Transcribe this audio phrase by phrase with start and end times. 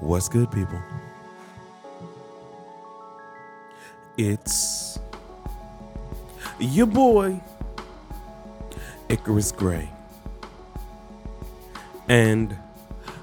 [0.00, 0.78] What's good, people?
[4.18, 4.98] It's
[6.58, 7.40] your boy,
[9.08, 9.88] Icarus Gray.
[12.08, 12.56] And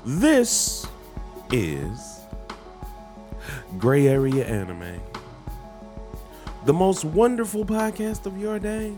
[0.04, 0.88] this
[1.52, 2.22] is
[3.78, 5.00] Gray Area Anime,
[6.66, 8.94] the most wonderful podcast of your day.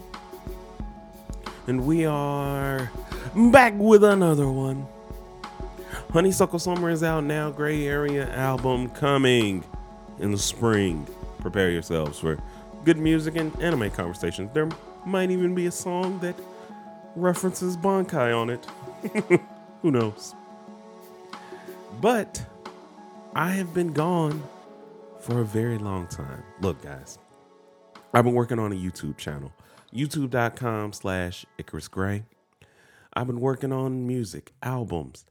[1.68, 2.90] And we are
[3.36, 4.88] back with another one.
[6.16, 7.52] Honeysuckle Summer is out now.
[7.52, 9.66] Gray Area album coming
[10.20, 11.06] in the spring.
[11.40, 12.40] Prepare yourselves for
[12.86, 14.50] good music and anime conversations.
[14.54, 14.70] There
[15.06, 16.38] might even be a song that
[17.18, 18.66] references Bankai on it.
[19.82, 20.34] Who knows?
[22.00, 22.46] But
[23.36, 24.42] I have been gone
[25.20, 26.44] for a very long time.
[26.62, 27.20] Look, guys,
[28.14, 29.52] I've been working on a YouTube channel,
[29.94, 32.24] youtube.com slash Icarus Gray.
[33.14, 35.26] I've been working on music, albums.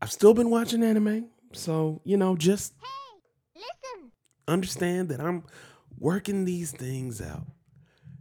[0.00, 1.28] I've still been watching anime.
[1.52, 3.20] So, you know, just Hey,
[3.56, 4.12] listen.
[4.46, 5.44] understand that I'm
[5.98, 7.46] working these things out.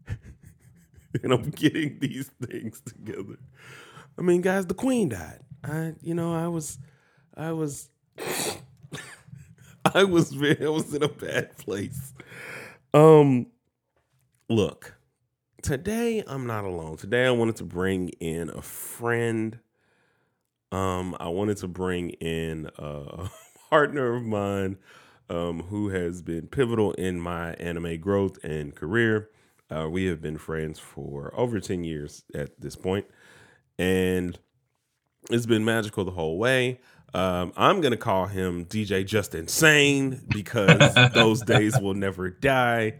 [1.24, 3.38] and I'm getting these things together.
[4.18, 5.40] I mean, guys, the queen died.
[5.64, 6.80] I, you know, I was,
[7.36, 7.90] I was,
[9.94, 12.14] I was, very, I was in a bad place.
[12.94, 13.48] Um,
[14.50, 14.96] look,
[15.62, 16.98] today I'm not alone.
[16.98, 19.60] Today I wanted to bring in a friend.
[20.72, 23.30] Um, I wanted to bring in a
[23.70, 24.78] partner of mine
[25.30, 29.30] um, who has been pivotal in my anime growth and career.
[29.70, 33.06] Uh, we have been friends for over 10 years at this point,
[33.78, 34.40] and
[35.30, 36.80] it's been magical the whole way.
[37.14, 43.00] Um, I'm going to call him DJ Just Insane because those days will never die.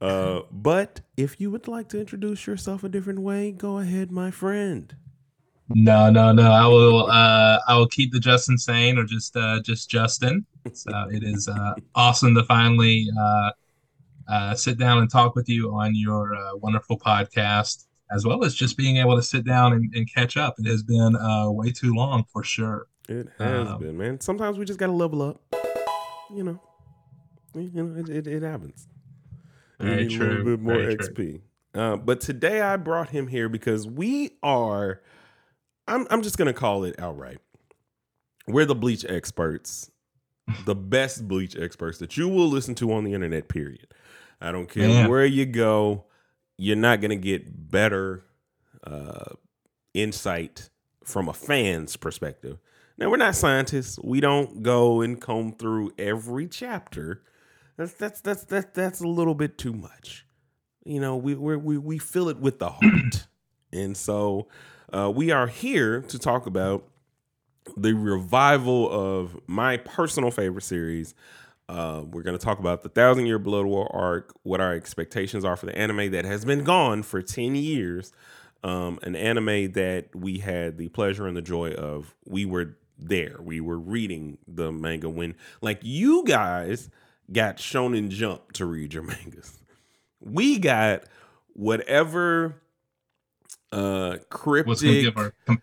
[0.00, 4.30] Uh, but if you would like to introduce yourself a different way, go ahead, my
[4.30, 4.94] friend.
[5.68, 6.50] No, no, no.
[6.52, 7.06] I will.
[7.10, 10.46] Uh, I will keep the Justin sane, or just, uh, just Justin.
[10.72, 13.50] So it is uh, awesome to finally uh,
[14.28, 18.54] uh, sit down and talk with you on your uh, wonderful podcast, as well as
[18.54, 20.54] just being able to sit down and, and catch up.
[20.58, 22.86] It has been uh, way too long for sure.
[23.08, 24.20] It has Um, been, man.
[24.20, 25.40] Sometimes we just got to level up.
[26.34, 26.60] You know,
[27.54, 28.88] you know, it, it, it happens.
[29.80, 30.28] Very need a true.
[30.28, 30.96] little bit more very.
[30.96, 31.40] XP.
[31.74, 35.00] Uh, but today I brought him here because we are.
[35.88, 37.38] I'm I'm just gonna call it outright.
[38.46, 39.90] We're the bleach experts,
[40.64, 43.48] the best bleach experts that you will listen to on the internet.
[43.48, 43.88] Period.
[44.40, 45.10] I don't care Man.
[45.10, 46.04] where you go,
[46.56, 48.24] you're not gonna get better
[48.86, 49.34] uh,
[49.94, 50.70] insight
[51.04, 52.58] from a fan's perspective.
[52.98, 53.98] Now we're not scientists.
[54.02, 57.22] We don't go and comb through every chapter.
[57.76, 60.26] That's that's that's that's that's a little bit too much.
[60.84, 63.26] You know, we we we we fill it with the heart,
[63.72, 64.48] and so
[64.92, 66.84] uh, we are here to talk about
[67.76, 71.14] the revival of my personal favorite series.
[71.68, 75.44] Uh, we're going to talk about the Thousand Year Blood War arc, what our expectations
[75.44, 78.12] are for the anime that has been gone for 10 years.
[78.62, 82.14] Um, an anime that we had the pleasure and the joy of.
[82.24, 83.36] We were there.
[83.40, 86.88] We were reading the manga when, like, you guys
[87.32, 89.58] got Shonen Jump to read your mangas.
[90.20, 91.04] We got
[91.52, 92.60] whatever
[93.72, 95.14] uh cryptic
[95.46, 95.62] com-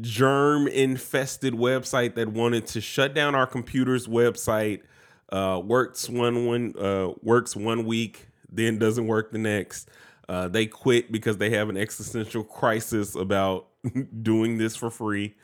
[0.00, 4.82] germ infested website that wanted to shut down our computer's website
[5.30, 9.88] uh works one one uh works one week then doesn't work the next.
[10.28, 13.68] Uh they quit because they have an existential crisis about
[14.22, 15.34] doing this for free.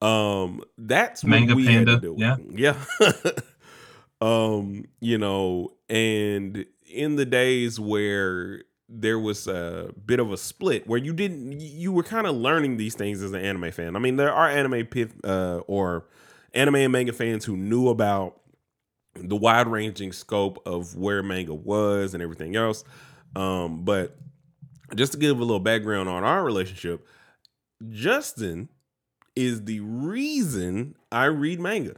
[0.00, 2.14] Um that's what Manga we had to Panda, do.
[2.16, 2.36] yeah.
[3.00, 3.10] yeah.
[4.20, 10.86] Um you know and in the days where there was a bit of a split
[10.86, 13.96] where you didn't you were kind of learning these things as an anime fan.
[13.96, 16.06] I mean, there are anime pith, uh, or
[16.54, 18.40] anime and manga fans who knew about
[19.14, 22.84] the wide ranging scope of where manga was and everything else.
[23.36, 24.16] Um, but
[24.94, 27.06] just to give a little background on our relationship,
[27.90, 28.68] Justin
[29.36, 31.96] is the reason I read manga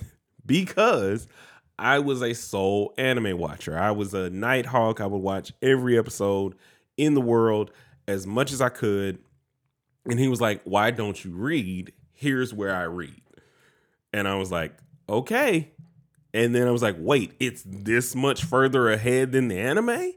[0.46, 1.28] because
[1.78, 3.78] I was a sole anime watcher.
[3.78, 5.00] I was a Nighthawk.
[5.00, 6.54] I would watch every episode
[6.96, 7.70] in the world
[8.08, 9.18] as much as I could.
[10.06, 11.92] And he was like, Why don't you read?
[12.12, 13.20] Here's where I read.
[14.12, 14.74] And I was like,
[15.08, 15.72] Okay.
[16.32, 20.12] And then I was like, Wait, it's this much further ahead than the anime?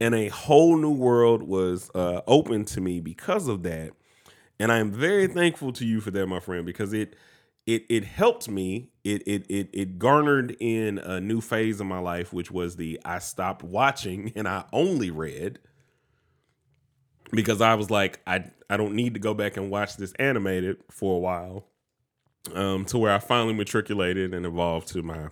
[0.00, 3.92] And a whole new world was uh, open to me because of that.
[4.58, 7.14] And I'm very thankful to you for that, my friend, because it
[7.66, 8.90] it it helped me.
[9.04, 13.00] It it it it garnered in a new phase of my life, which was the
[13.04, 15.58] I stopped watching and I only read
[17.32, 20.78] because I was like, I I don't need to go back and watch this animated
[20.90, 21.66] for a while.
[22.54, 25.28] um, to where I finally matriculated and evolved to my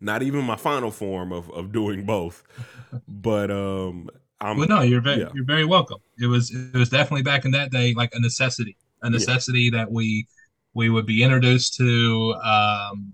[0.00, 2.44] not even my final form of of doing both,
[3.08, 4.08] but um,
[4.40, 5.30] I'm, well, no, you're very yeah.
[5.34, 5.98] you're very welcome.
[6.20, 9.78] It was it was definitely back in that day like a necessity, a necessity yeah.
[9.78, 10.26] that we
[10.74, 13.12] we would be introduced to um,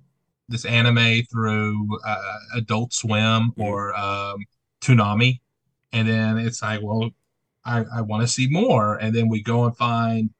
[0.48, 3.62] this anime through uh, Adult Swim mm-hmm.
[3.62, 4.44] or um,
[4.80, 5.40] Toonami,
[5.92, 7.10] and then it's like, well,
[7.64, 10.30] I, I want to see more, and then we go and find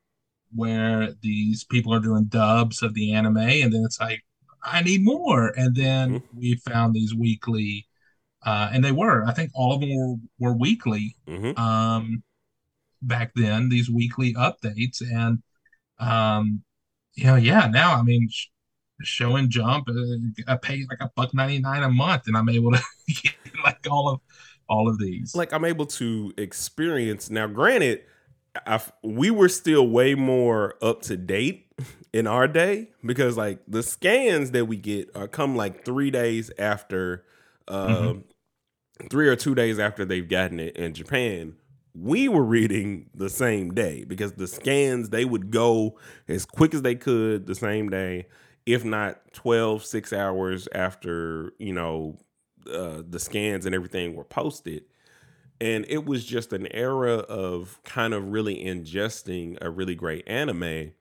[0.55, 4.21] where these people are doing dubs of the anime, and then it's like,
[4.63, 6.39] I need more, and then mm-hmm.
[6.39, 7.87] we found these weekly,
[8.45, 11.17] uh, and they were, I think, all of them were were weekly.
[11.27, 11.59] Mm-hmm.
[11.59, 12.23] Um,
[13.03, 15.43] back then, these weekly updates, and
[15.99, 16.63] um,
[17.15, 18.49] you know, yeah, now I mean, sh-
[19.03, 22.73] Shonen Jump, uh, I pay like a buck ninety nine a month, and I'm able
[22.73, 23.35] to get
[23.65, 24.21] like all of
[24.69, 25.35] all of these.
[25.35, 27.47] Like I'm able to experience now.
[27.47, 28.03] Granted,
[28.67, 31.73] I we were still way more up to date
[32.13, 36.51] in our day because like the scans that we get are come like three days
[36.59, 37.25] after,
[37.69, 39.07] uh, mm-hmm.
[39.09, 41.55] three or two days after they've gotten it in Japan
[41.95, 45.97] we were reading the same day because the scans they would go
[46.29, 48.27] as quick as they could the same day
[48.67, 52.19] if not 12 6 hours after you know
[52.71, 54.85] uh, the scans and everything were posted.
[55.61, 60.93] And it was just an era of kind of really ingesting a really great anime.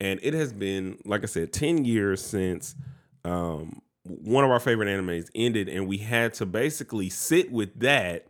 [0.00, 2.76] And it has been like i said 10 years since
[3.24, 8.26] um, one of our favorite animes ended and we had to basically sit with that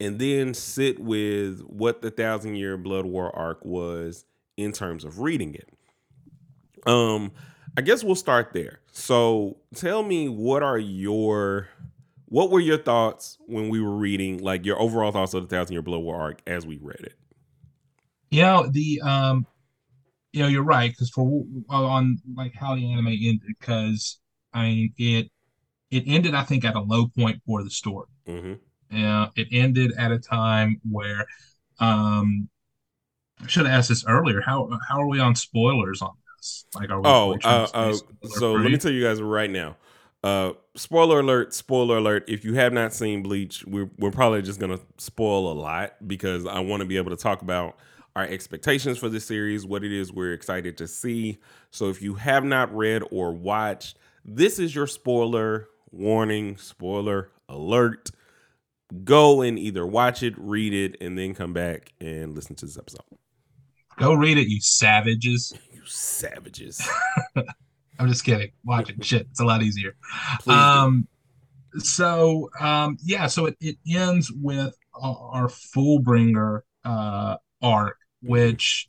[0.00, 4.24] and then sit with what the Thousand Year Blood War arc was
[4.56, 5.68] in terms of reading it.
[6.86, 7.32] Um,
[7.76, 8.80] I guess we'll start there.
[8.90, 11.68] So tell me what are your
[12.26, 15.74] what were your thoughts when we were reading, like your overall thoughts of the Thousand
[15.74, 17.14] Year Blood War arc as we read it?
[18.32, 19.46] Know, the um
[20.32, 24.18] you know, you're right, because for on like how the anime ended, because
[24.54, 25.30] I mean it
[25.90, 28.06] it ended, I think, at a low point for the story.
[28.26, 28.54] Mm-hmm
[28.94, 31.26] uh, it ended at a time where
[31.78, 32.48] um,
[33.42, 34.40] I should have asked this earlier.
[34.40, 36.64] How how are we on spoilers on this?
[36.74, 37.08] Like, are we?
[37.08, 37.94] Oh, uh, uh,
[38.24, 39.76] so let me tell you guys right now.
[40.22, 41.54] Uh, spoiler alert!
[41.54, 42.24] Spoiler alert!
[42.28, 46.46] If you have not seen Bleach, we're we're probably just gonna spoil a lot because
[46.46, 47.76] I want to be able to talk about
[48.16, 51.38] our expectations for this series, what it is we're excited to see.
[51.70, 58.10] So if you have not read or watched, this is your spoiler warning, spoiler alert
[59.04, 62.78] go and either watch it, read it, and then come back and listen to this
[62.78, 63.02] episode.
[63.98, 65.52] Go read it, you savages.
[65.72, 66.80] you savages.
[67.98, 68.50] I'm just kidding.
[68.64, 69.04] Watch it.
[69.04, 69.94] Shit, it's a lot easier.
[70.40, 71.06] Please um,
[71.72, 71.80] do.
[71.80, 78.88] so um, yeah, so it, it ends with our Fullbringer uh arc, which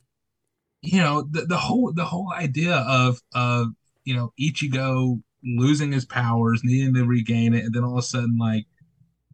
[0.80, 3.68] you know the, the whole the whole idea of of
[4.04, 8.02] you know Ichigo losing his powers, needing to regain it, and then all of a
[8.02, 8.64] sudden like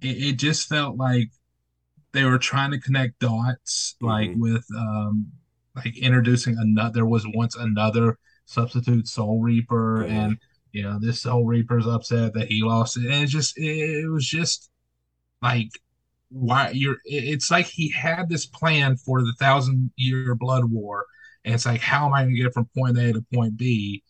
[0.00, 1.30] it, it just felt like
[2.12, 4.06] they were trying to connect dots, mm-hmm.
[4.06, 5.32] like with um,
[5.76, 6.94] like introducing another.
[6.94, 10.12] There was once another substitute Soul Reaper, mm-hmm.
[10.12, 10.38] and
[10.72, 13.64] you know this Soul Reaper's upset that he lost it, and it just it,
[14.04, 14.70] it was just
[15.42, 15.70] like
[16.30, 16.96] why you're.
[17.04, 21.06] It's like he had this plan for the thousand year blood war,
[21.44, 24.02] and it's like how am I going to get from point A to point B,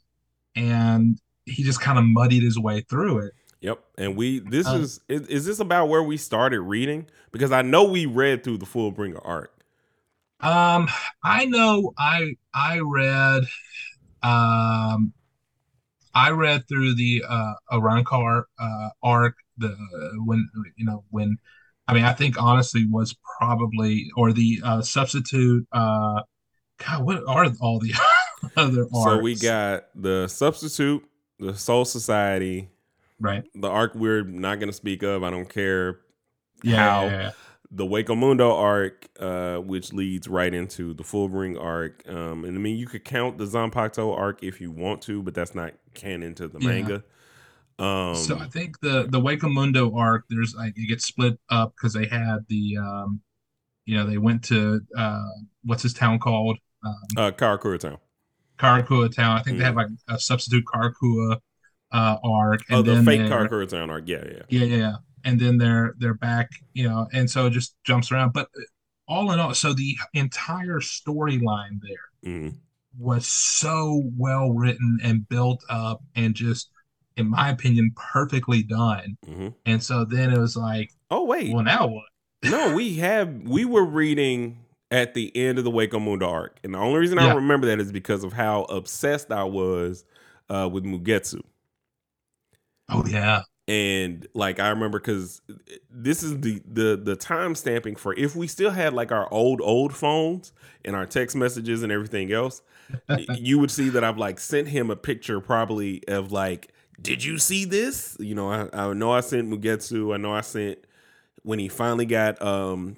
[0.54, 3.33] and he just kind of muddied his way through it.
[3.61, 3.81] Yep.
[3.97, 7.07] And we this uh, is, is is this about where we started reading?
[7.33, 9.53] Because I know we read through the full bringer arc.
[10.41, 10.88] Um,
[11.25, 13.45] I know I I read
[14.23, 15.12] um
[16.15, 19.77] I read through the uh Arrancar uh arc the
[20.25, 21.38] when you know when
[21.88, 26.23] I mean I think honestly was probably or the uh substitute uh
[26.79, 27.93] God what are all the
[28.57, 29.05] other arcs?
[29.05, 31.05] So we got the substitute,
[31.41, 32.71] the Soul Society,
[33.21, 33.45] Right.
[33.55, 35.25] The arc we're not going to speak of.
[35.25, 36.01] I don't care
[36.63, 37.05] yeah, how.
[37.05, 37.31] Yeah, yeah.
[37.71, 42.03] The Hueco Mundo arc, uh, which leads right into the Fullbringer arc.
[42.09, 45.35] Um, and I mean, you could count the Zanpakuto arc if you want to, but
[45.35, 47.05] that's not canon to the manga.
[47.79, 51.75] Um, so I think the the Hueco Mundo arc, there's like it gets split up
[51.77, 53.21] because they had the, um,
[53.85, 55.29] you know, they went to uh,
[55.63, 56.59] what's this town called?
[56.85, 57.99] Um, uh, Karakura Town.
[58.59, 59.37] Karakura Town.
[59.37, 61.39] I think they have like a substitute Karakura
[61.92, 62.61] uh, arc.
[62.68, 64.04] And oh, the fake Town arc.
[64.07, 64.95] Yeah, yeah, yeah, yeah.
[65.25, 68.33] And then they're they're back, you know, and so it just jumps around.
[68.33, 68.49] But
[69.07, 72.54] all in all, so the entire storyline there mm.
[72.99, 76.71] was so well written and built up, and just,
[77.16, 79.16] in my opinion, perfectly done.
[79.26, 79.49] Mm-hmm.
[79.66, 82.04] And so then it was like, oh wait, well now what?
[82.45, 84.59] no, we have we were reading
[84.90, 86.59] at the end of the Hueco Mundo arc.
[86.62, 90.04] And the only reason I remember that is because of how obsessed I was
[90.49, 91.40] uh, with Mugetsu.
[92.88, 93.42] Oh yeah.
[93.66, 95.42] And like I remember because
[95.90, 99.61] this is the the the time stamping for if we still had like our old
[99.61, 100.52] old phones
[100.85, 102.62] and our text messages and everything else,
[103.28, 107.38] you would see that I've like sent him a picture probably of like, did you
[107.38, 108.16] see this?
[108.21, 110.14] You know, I, I know I sent Mugetsu.
[110.14, 110.78] I know I sent
[111.42, 112.97] when he finally got um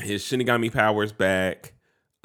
[0.00, 1.74] his Shinigami powers back.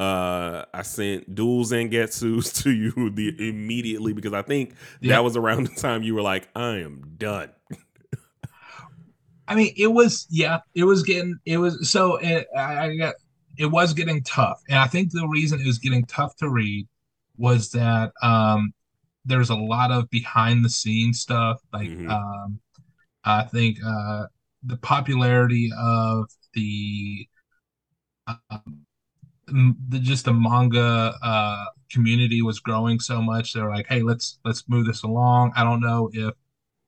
[0.04, 5.18] Uh, I sent dual Zangetsus to you the immediately because I think Yeah.
[5.18, 7.52] that was around the time you were like, I am done.
[9.48, 13.16] I mean, it was yeah, it was getting it was so it, I, got
[13.58, 16.88] it was getting tough, and I think the reason it was getting tough to read
[17.38, 18.74] was that um
[19.26, 21.60] there's a lot of behind the scenes stuff.
[21.74, 22.10] Like Mhm.
[22.10, 22.60] um,
[23.26, 24.28] I think uh
[24.64, 27.28] the popularity of the
[28.28, 28.86] um,
[29.90, 33.54] the just the manga uh community was growing so much.
[33.54, 35.54] They're like, hey, let's let's move this along.
[35.56, 36.34] I don't know if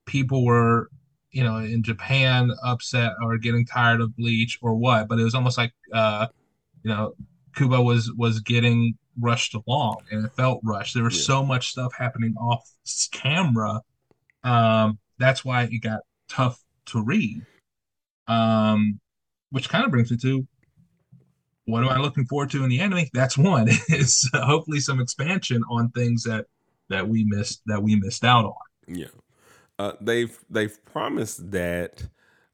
[0.05, 0.89] people were
[1.31, 5.35] you know in Japan upset or getting tired of Bleach or what, but it was
[5.35, 6.27] almost like uh
[6.83, 7.13] you know
[7.55, 10.93] Kubo was was getting rushed along and it felt rushed.
[10.95, 11.23] There was Yeah.
[11.25, 12.67] so much stuff happening off
[13.11, 13.81] camera.
[14.43, 17.43] Um that's why it got tough to read.
[18.27, 18.99] Um
[19.51, 20.47] which kind of brings me to
[21.65, 23.05] what am I looking forward to in the anime?
[23.13, 26.45] That's one is hopefully some expansion on things that
[26.89, 28.95] that we missed that we missed out on.
[28.95, 29.07] Yeah.
[29.77, 32.07] Uh, they've they've promised that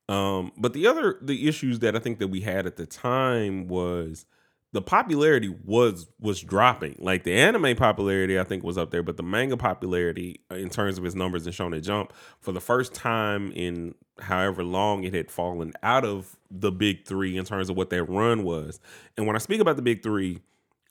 [0.09, 3.67] um but the other the issues that I think that we had at the time
[3.67, 4.25] was
[4.73, 6.95] the popularity was was dropping.
[6.99, 10.69] Like the anime popularity I think was up there, but the manga popularity uh, in
[10.69, 15.13] terms of its numbers in Shonen Jump for the first time in however long it
[15.13, 18.79] had fallen out of the big 3 in terms of what their run was.
[19.17, 20.39] And when I speak about the big 3,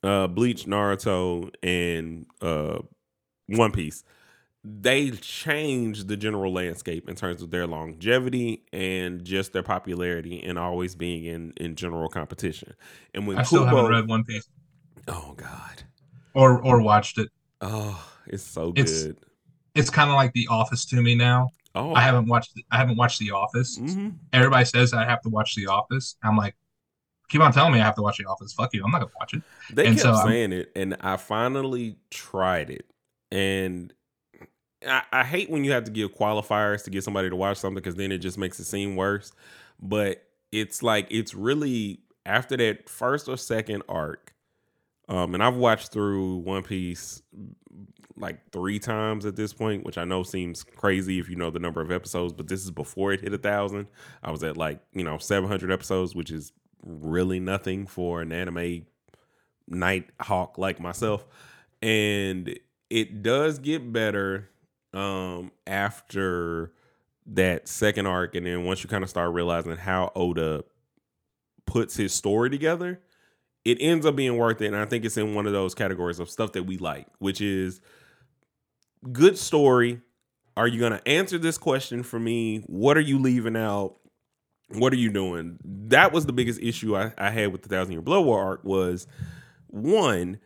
[0.02, 2.78] uh Bleach, Naruto and uh
[3.46, 4.04] One Piece
[4.62, 10.58] they changed the general landscape in terms of their longevity and just their popularity and
[10.58, 12.74] always being in in general competition.
[13.14, 14.48] And when I still Kubo, haven't read One Piece
[15.08, 15.82] oh god,
[16.34, 17.30] or or watched it.
[17.62, 19.16] oh, it's so It's- good.
[19.76, 21.50] It's kind of like The Office to me now.
[21.76, 23.78] Oh, I haven't watched I haven't watched The Office.
[23.78, 26.16] hmm Everybody says I have to watch The Office.
[26.24, 26.54] I'm like,
[27.28, 28.52] keep on telling me I have to watch The Office.
[28.52, 28.82] Fuck you.
[28.84, 29.42] I'm not gonna watch it.
[29.72, 32.84] They And kept so I'm- saying it, and I finally tried it,
[33.32, 33.94] and.
[34.86, 37.76] I, I hate when you have to give qualifiers to get somebody to watch something
[37.76, 39.32] because then it just makes it seem worse.
[39.80, 44.34] But it's like it's really after that first or second arc,
[45.08, 47.22] um, and I've watched through One Piece
[48.16, 51.58] like three times at this point, which I know seems crazy if you know the
[51.58, 53.86] number of episodes, but this is before it hit a thousand.
[54.22, 58.32] I was at like you know seven hundred episodes, which is really nothing for an
[58.32, 58.86] anime
[59.68, 61.26] night hawk like myself,
[61.82, 62.58] and
[62.88, 64.50] it does get better
[64.92, 66.72] um after
[67.26, 70.64] that second arc and then once you kind of start realizing how Oda
[71.66, 73.00] puts his story together
[73.64, 76.18] it ends up being worth it and I think it's in one of those categories
[76.18, 77.80] of stuff that we like which is
[79.12, 80.00] good story.
[80.56, 82.58] Are you going to answer this question for me?
[82.66, 83.96] What are you leaving out?
[84.68, 85.58] What are you doing?
[85.64, 88.64] That was the biggest issue I, I had with the thousand year blood war arc
[88.64, 89.06] was
[89.68, 90.38] one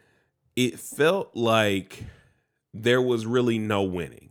[0.56, 2.04] it felt like
[2.72, 4.30] there was really no winning.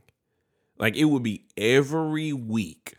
[0.77, 2.95] Like it would be every week.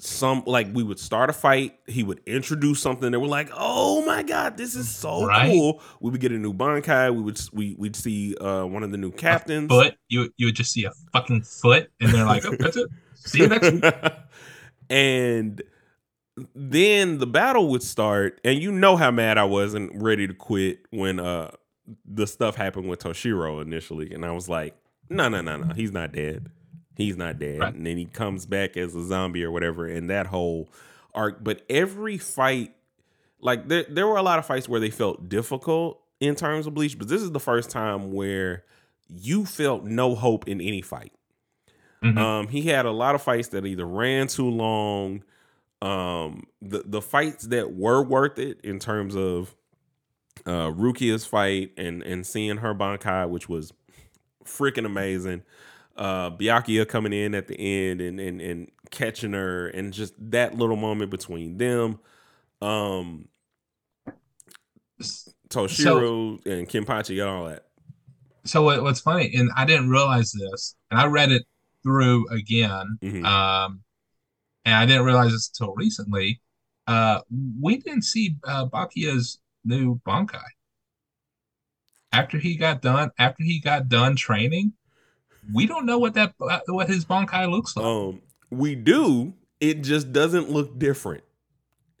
[0.00, 4.04] Some like we would start a fight, he would introduce something that we're like, oh
[4.04, 5.50] my god, this is so Right.
[5.50, 5.80] cool.
[6.00, 8.98] We would get a new Bankai, we would we we'd see uh one of the
[8.98, 9.68] new captains.
[9.68, 9.96] Foot.
[10.08, 12.88] You you would just see a fucking foot, and they're like, oh, that's it.
[13.14, 13.84] See you next week.
[14.90, 15.62] and
[16.54, 20.34] then the battle would start, and you know how mad I was and ready to
[20.34, 21.52] quit when uh
[22.04, 24.74] the stuff happened with Toshiro initially, and I was like,
[25.08, 26.50] no, no, no, no, he's not dead.
[26.96, 27.58] He's not dead.
[27.60, 27.74] Right.
[27.74, 30.68] And then he comes back as a zombie or whatever, and that whole
[31.14, 31.42] arc.
[31.42, 32.74] But every fight,
[33.40, 36.74] like there, there were a lot of fights where they felt difficult in terms of
[36.74, 38.64] Bleach, but this is the first time where
[39.08, 41.12] you felt no hope in any fight.
[42.02, 42.18] Mhm.
[42.18, 45.24] Um, he had a lot of fights that either ran too long.
[45.82, 49.54] Um, the the fights that were worth it in terms of
[50.46, 53.72] uh Rukia's fight and and seeing her Bankai, which was
[54.44, 55.42] freaking amazing.
[55.96, 60.56] Uh Byakuya coming in at the end and and and catching her and just that
[60.56, 61.98] little moment between them.
[62.60, 63.28] Um
[65.48, 67.66] Toshiro and Kenpachi and all that.
[68.44, 71.44] So what, what's funny, and I didn't realize this, and I read it
[71.82, 73.24] through again, Mhm.
[73.24, 73.82] um,
[74.64, 76.40] and I didn't realize this until recently.
[76.86, 77.20] Uh,
[77.60, 80.42] we didn't see uh, Byakuya's new Bankai.
[82.12, 84.74] After he got done, after he got done training,
[85.52, 86.34] we don't know what that
[86.66, 87.84] what his Bankai looks like.
[87.84, 89.34] Um, we do.
[89.60, 91.24] It just doesn't look different.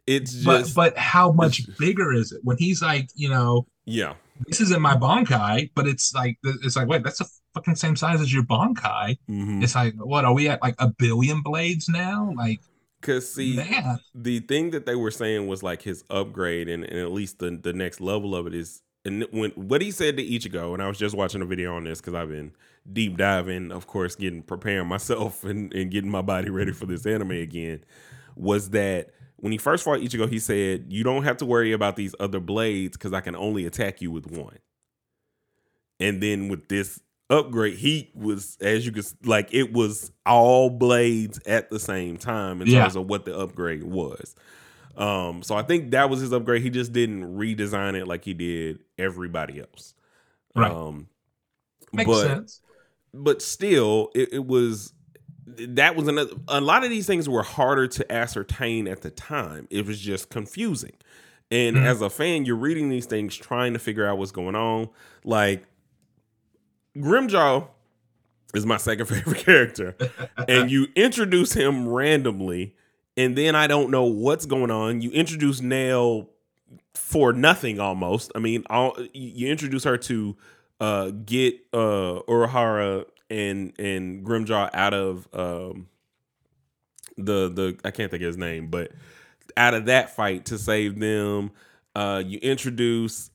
[0.06, 4.14] It's just, but but how much bigger is it when he's like, you know, yeah,
[4.46, 8.20] this isn't my Bankai, but it's like it's like wait, that's the fucking same size
[8.20, 9.16] as your Bankai.
[9.28, 9.62] Mhm.
[9.62, 12.32] It's like what are we at like a billion blades now?
[12.36, 12.60] Like
[13.00, 16.98] Cause see, man, the thing that they were saying was like his upgrade, and, and
[16.98, 20.24] at least the the next level of it is, and when what he said to
[20.24, 22.52] Ichigo, and I was just watching a video on this because I've been
[22.92, 27.06] deep diving, of course, getting preparing myself and, and getting my body ready for this
[27.06, 27.84] anime again,
[28.36, 31.96] was that when he first fought Ichigo, he said, "You don't have to worry about
[31.96, 34.58] these other blades because I can only attack you with one."
[36.00, 37.00] And then with this
[37.30, 42.60] upgrade, he was as you could like it was all blades at the same time
[42.62, 42.82] in Yeah.
[42.82, 44.34] terms of what the upgrade was.
[44.96, 46.62] Um, so I think that was his upgrade.
[46.62, 49.94] He just didn't redesign it like he did everybody else.
[50.54, 50.70] Right.
[50.70, 51.08] Um,
[51.92, 52.60] makes but sense.
[53.16, 54.92] But still, it, it was
[55.46, 56.32] that was another.
[56.48, 59.68] A lot of these things were harder to ascertain at the time.
[59.70, 60.92] It was just confusing.
[61.50, 61.84] And Mhm.
[61.86, 64.88] as a fan, you're reading these things trying to figure out what's going on.
[65.24, 65.64] Like
[66.96, 67.68] Grimmjow
[68.54, 69.96] is my second favorite character,
[70.48, 72.74] and you introduce him randomly,
[73.16, 75.00] and then I don't know what's going on.
[75.02, 76.30] You introduce Nel
[76.94, 78.30] for nothing almost.
[78.34, 80.36] I mean, all, you introduce her to
[80.84, 85.88] uh, get uh, Urahara and and Grimmjow out of um,
[87.16, 88.92] the the I can't think of his name, but
[89.56, 91.52] out of that fight to save them.
[91.96, 93.30] Uh, you introduce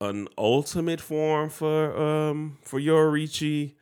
[0.00, 3.74] an ultimate form for um for Yoruichi.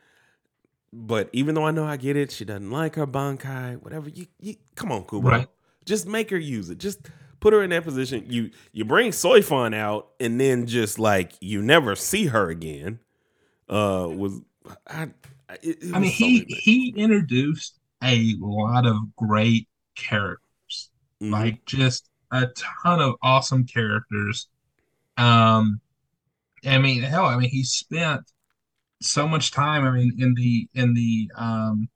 [0.95, 4.09] But even though I know I get it, she doesn't like her Bankai, whatever.
[4.09, 5.27] You, you come on, Kubo.
[5.27, 5.47] Right.
[5.85, 6.77] Just make her use it.
[6.77, 7.09] Just
[7.43, 8.25] put her in that position.
[8.27, 12.99] You you bring Soifon out and then just like you never see her again.
[13.69, 14.41] Uh was
[14.87, 15.09] I
[15.49, 20.91] I, it, it I mean, so he he introduced a lot of great characters,
[21.21, 21.31] Mhm.
[21.31, 22.47] like just a
[22.83, 24.47] ton of awesome characters.
[25.17, 25.79] Um,
[26.65, 28.21] I mean, hell, I mean, he spent
[29.01, 29.85] so much time.
[29.85, 31.89] I mean, in the in the um,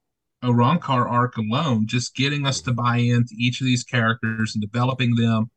[0.44, 5.16] Arrancar arc alone, just getting us to buy into each of these characters and developing
[5.16, 5.50] them,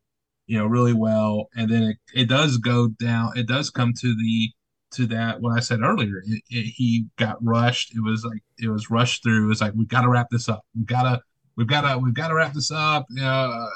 [0.46, 1.48] you know, really well.
[1.54, 3.36] And then it, it does go down.
[3.36, 4.50] It does come to the
[4.92, 6.22] to that what I said earlier.
[6.26, 7.94] It, it, he got rushed.
[7.94, 9.44] It was like it was rushed through.
[9.44, 10.64] It was like we got to wrap this up.
[10.74, 11.20] We gotta
[11.56, 13.06] we've gotta we've gotta wrap this up.
[13.10, 13.68] You know, uh,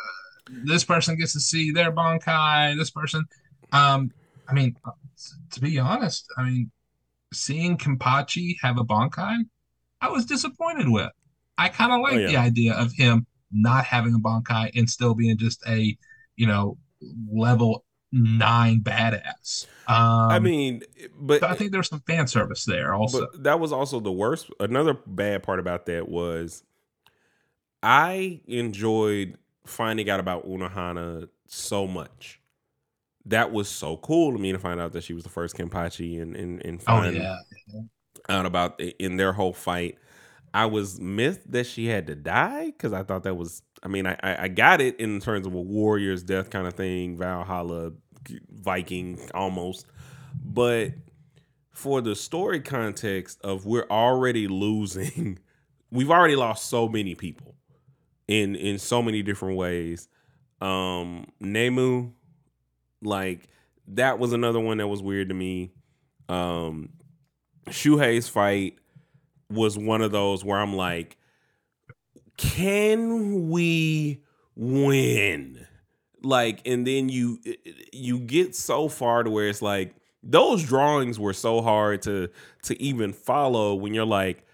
[0.64, 2.76] this person gets to see their Bankai.
[2.76, 3.24] This person.
[3.72, 4.10] Um,
[4.48, 4.76] I mean,
[5.52, 6.70] to be honest, I mean,
[7.32, 9.44] seeing Kenpachi have a Bankai,
[10.04, 11.10] I was disappointed with.
[11.56, 12.26] I kind of like Oh, yeah.
[12.28, 15.96] the idea of him not having a Bankai and still being just a,
[16.36, 16.76] you know,
[17.30, 19.66] level nine badass.
[19.86, 20.82] Um, I mean,
[21.18, 23.28] but so I think there's some fan service there also.
[23.30, 24.50] But that was also the worst.
[24.60, 26.62] Another bad part about that was
[27.82, 32.40] I enjoyed finding out about Unohana so much.
[33.26, 36.20] That was so cool to me to find out that she was the first Kenpachi
[36.20, 37.38] and and, and oh yeah,
[38.28, 39.98] out about the, in their whole fight.
[40.52, 43.62] I was miffed that she had to die because I thought that was.
[43.82, 46.74] I mean, I, I I got it in terms of a warrior's death kind of
[46.74, 47.92] thing, Valhalla,
[48.50, 49.86] Viking almost,
[50.42, 50.92] but
[51.72, 55.38] for the story context of we're already losing,
[55.90, 57.56] we've already lost so many people
[58.28, 60.08] in in so many different ways.
[60.60, 62.12] Um, Nemu,
[63.02, 63.48] like
[63.88, 65.72] that was another one that was weird to me.
[66.28, 66.90] Um,
[67.70, 68.78] Shuhei's fight
[69.50, 71.16] was one of those where I'm like,
[72.36, 74.22] can we
[74.56, 75.66] win?
[76.22, 77.38] Like, and then you
[77.92, 82.28] you get so far to where it's like those drawings were so hard to
[82.64, 84.44] to even follow when you're like,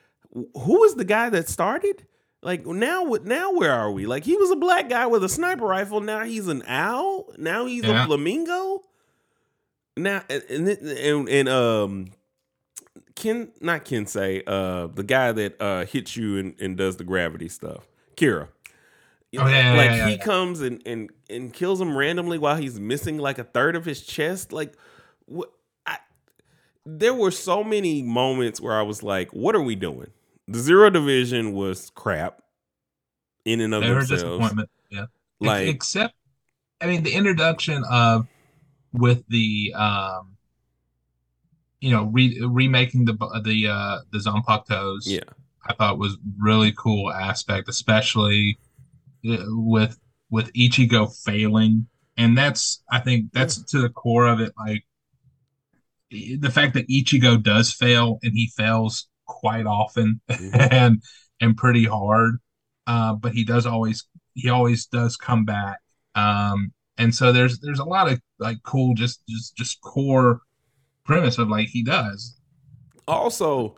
[0.55, 2.07] who is the guy that started?
[2.42, 3.53] Like now, what now?
[3.53, 4.07] Where are we?
[4.07, 6.01] Like he was a black guy with a sniper rifle.
[6.01, 7.33] Now he's an owl.
[7.38, 8.03] Now he's Yeah.
[8.03, 8.83] a flamingo.
[9.96, 12.07] Now and and, and, and um
[13.20, 17.48] Ken, not Kensei, uh, the guy that uh hits you and, and does the gravity
[17.48, 18.48] stuff, Kira.
[19.38, 22.80] Oh, yeah, like yeah, yeah, he comes and, and and kills him randomly while he's
[22.80, 24.52] missing like a third of his chest.
[24.52, 24.74] Like,
[25.26, 25.52] what?
[25.87, 25.98] I,
[26.85, 30.11] there were so many moments where I was like, "What are we doing?"
[30.48, 32.42] The Zero Division was crap
[33.44, 34.22] in and of they themselves.
[34.22, 34.70] disappointment.
[34.90, 35.06] Yeah,
[35.38, 36.14] Like, except,
[36.80, 38.26] I mean, the introduction of
[38.92, 40.29] with the um,
[41.80, 43.14] you know, re- remaking the
[43.44, 45.02] the uh the Zanpakutos.
[45.04, 45.20] yeah,
[45.66, 48.58] I thought was really cool aspect, especially
[49.28, 49.98] uh, with
[50.30, 51.86] with Ichigo failing
[52.20, 54.52] and that's I think that's to the core of it.
[54.58, 54.84] Like
[56.10, 60.54] the fact that Ichigo does fail and he fails quite often mm-hmm.
[60.72, 61.02] and
[61.40, 62.36] and pretty hard,
[62.86, 65.78] uh, but he does always he always does come back.
[66.14, 70.40] Um, and so there's there's a lot of like cool just just just core
[71.11, 72.37] premise of like he does.
[73.09, 73.77] Also,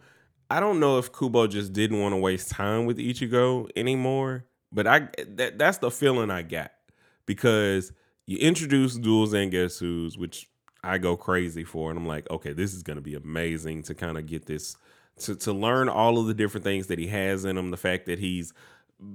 [0.51, 4.87] I don't know if Kubo just didn't want to waste time with Ichigo anymore, but
[4.87, 6.73] I that that's the feeling I got
[7.25, 7.93] because
[8.27, 10.49] you introduce dual Zangetsus, which
[10.85, 14.19] I go crazy for, and I'm like, okay, this is gonna be amazing to kind
[14.19, 14.77] of get this
[15.21, 17.71] to to learn all of the different things that he has in him.
[17.71, 18.53] The fact that he's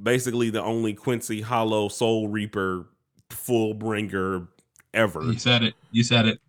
[0.01, 2.87] basically the only Quincy Hollow Soul Reaper
[3.29, 4.47] full bringer
[4.93, 5.21] ever.
[5.21, 5.75] You said it.
[5.91, 6.39] You said it.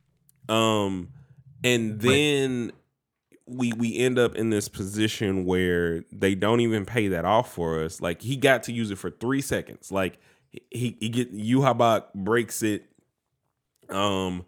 [0.49, 1.09] Um,
[1.65, 2.73] and then
[3.47, 7.83] we we end up in this position where they don't even pay that off for
[7.83, 8.01] us.
[8.01, 9.91] Like he got to use it for three seconds.
[9.91, 10.19] Like
[10.71, 12.85] he he get Yhwach breaks it.
[13.89, 14.45] Um,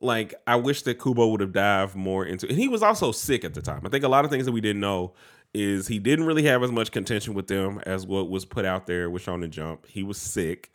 [0.00, 2.48] like I wish that Kubo would have dived more into.
[2.48, 3.82] And he was also sick at the time.
[3.84, 5.14] I think a lot of things that we didn't know
[5.54, 8.86] is he didn't really have as much contention with them as what was put out
[8.86, 9.86] there with Shonen Jump.
[9.86, 10.70] He was sick.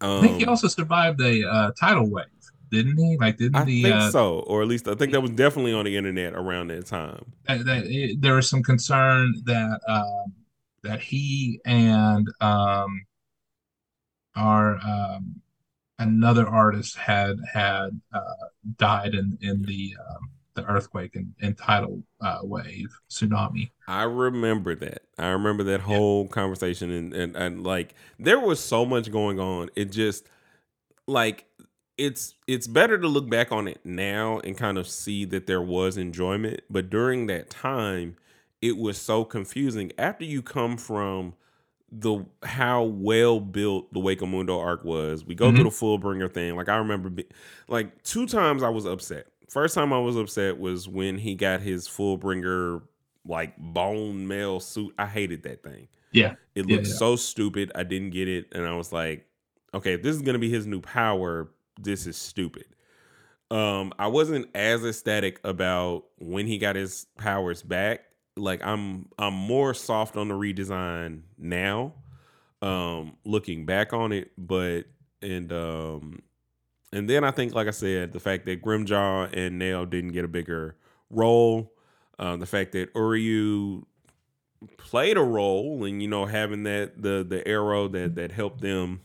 [0.00, 2.26] Um, I think he um, also survived a uh, tidal wave,
[2.70, 3.16] didn't he?
[3.18, 5.72] Like, didn't I the, think uh, so, or at least I think that was definitely
[5.72, 7.32] on the internet around that time.
[7.46, 10.32] That, that it, there was some concern that um,
[10.82, 13.06] that he and um,
[14.36, 15.40] our um,
[15.98, 22.02] another artist had had uh, died in in the um, the earthquake and, and tidal
[22.20, 23.70] uh, wave tsunami.
[23.86, 25.02] I remember that.
[25.16, 26.30] I remember that whole yeah.
[26.30, 29.70] conversation and, and and like there was so much going on.
[29.76, 30.28] It just
[31.06, 31.46] like
[31.98, 35.62] it's it's better to look back on it now and kind of see that there
[35.62, 38.16] was enjoyment, but during that time
[38.60, 41.34] it was so confusing after you come from
[41.90, 45.24] the how well built the Hueco Mundo arc was.
[45.24, 45.56] We go mm-hmm.
[45.56, 46.56] through the Fullbringer thing.
[46.56, 47.24] Like I remember, be,
[47.68, 51.60] like two times I was upset First time I was upset was when he got
[51.60, 52.82] his Fullbringer
[53.24, 54.94] like bone mail suit.
[54.98, 55.88] I hated that thing.
[56.12, 56.34] Yeah.
[56.54, 56.98] It looked yeah, yeah.
[56.98, 57.72] so stupid.
[57.74, 58.48] I didn't get it.
[58.52, 59.26] And I was like,
[59.72, 62.66] okay, if this is gonna be his new power, this is stupid.
[63.50, 68.00] Um, I wasn't as ecstatic about when he got his powers back.
[68.36, 71.94] Like I'm I'm more soft on the redesign now,
[72.62, 74.84] um, looking back on it, but
[75.22, 76.22] and um
[76.92, 80.24] and then I think, like I said, the fact that Grimmjow and Nel didn't get
[80.24, 80.76] a bigger
[81.10, 81.72] role,
[82.18, 83.84] um, the fact that Uryu
[84.78, 89.00] played a role, and you know having that the the arrow that that helped them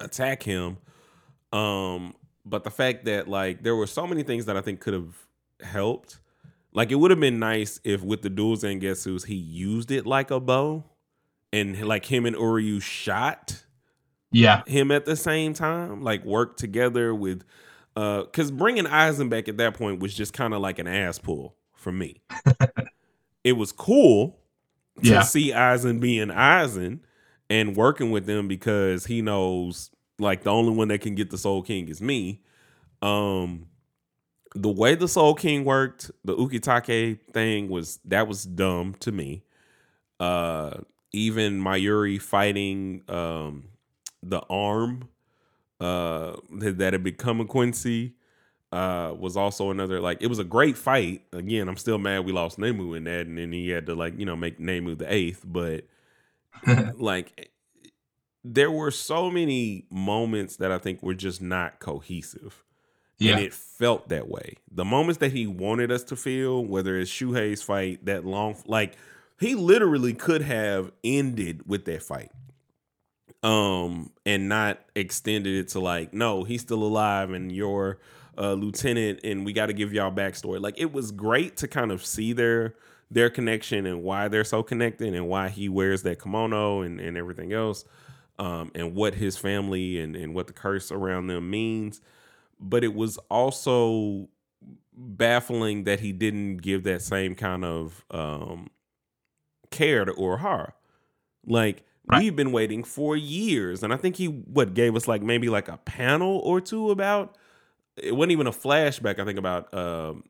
[0.00, 0.78] attack him,
[1.52, 4.94] um, but the fact that like there were so many things that I think could
[4.94, 5.14] have
[5.60, 6.20] helped.
[6.72, 10.30] Like it would have been nice if with the dual Zangetsus he used it like
[10.30, 10.84] a bow,
[11.52, 13.64] and like him and Uryu shot
[14.32, 17.44] yeah him at the same time like work together with
[17.94, 21.18] uh because bringing Aizen back at that point was just kind of like an ass
[21.18, 22.20] pull for me
[23.44, 24.38] it was cool
[25.02, 25.22] to yeah.
[25.22, 27.00] see Aizen being Aizen
[27.48, 31.38] and working with them because he knows like the only one that can get the
[31.38, 32.42] Soul King is me
[33.02, 33.66] um
[34.54, 39.42] the way the Soul King worked the Ukitake thing was that was dumb to me
[40.20, 40.78] uh
[41.12, 43.64] even Mayuri fighting um
[44.22, 45.08] the arm
[45.80, 48.14] uh that had become a Quincy
[48.72, 51.22] uh was also another like it was a great fight.
[51.32, 54.18] Again, I'm still mad we lost Nemu in that and then he had to like,
[54.18, 55.84] you know, make Nemu the eighth, but
[56.98, 57.50] like
[58.54, 62.64] there were so many moments that I think were just not cohesive.
[63.18, 63.32] Yeah.
[63.32, 64.56] And it felt that way.
[64.70, 68.96] The moments that he wanted us to feel, whether it's Shuhei's fight, that long like
[69.38, 72.30] he literally could have ended with that fight
[73.42, 77.98] um and not extended it to like no he's still alive and you're
[78.38, 81.92] a lieutenant and we got to give y'all backstory like it was great to kind
[81.92, 82.74] of see their
[83.10, 87.16] their connection and why they're so connected and why he wears that kimono and, and
[87.16, 87.84] everything else
[88.38, 92.00] um and what his family and and what the curse around them means
[92.58, 94.28] but it was also
[94.96, 98.68] baffling that he didn't give that same kind of um
[99.70, 100.72] care to Urahara
[101.46, 102.22] like Right.
[102.22, 105.66] We've been waiting for years, and I think he what gave us like maybe like
[105.66, 107.36] a panel or two about.
[107.96, 109.18] It wasn't even a flashback.
[109.18, 110.22] I think about um,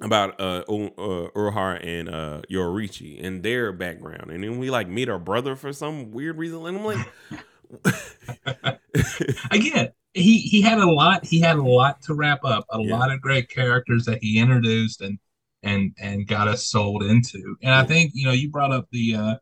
[0.00, 5.08] about uh, uh Urahara and uh Yoruichi and their background, and then we like meet
[5.08, 8.80] our brother for some weird reason, and I'm like,
[9.50, 11.24] again, he he had a lot.
[11.24, 12.66] He had a lot to wrap up.
[12.70, 12.98] A yeah.
[12.98, 15.18] lot of great characters that he introduced and
[15.62, 17.56] and and got us sold into.
[17.62, 19.34] And I think you know you brought up the uh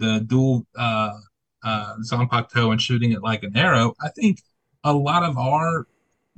[0.00, 1.16] the dual uh,
[1.62, 4.40] uh, Zanpakuto and shooting it like an arrow, I think
[4.82, 5.86] a lot of our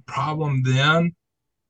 [0.06, 1.14] problem then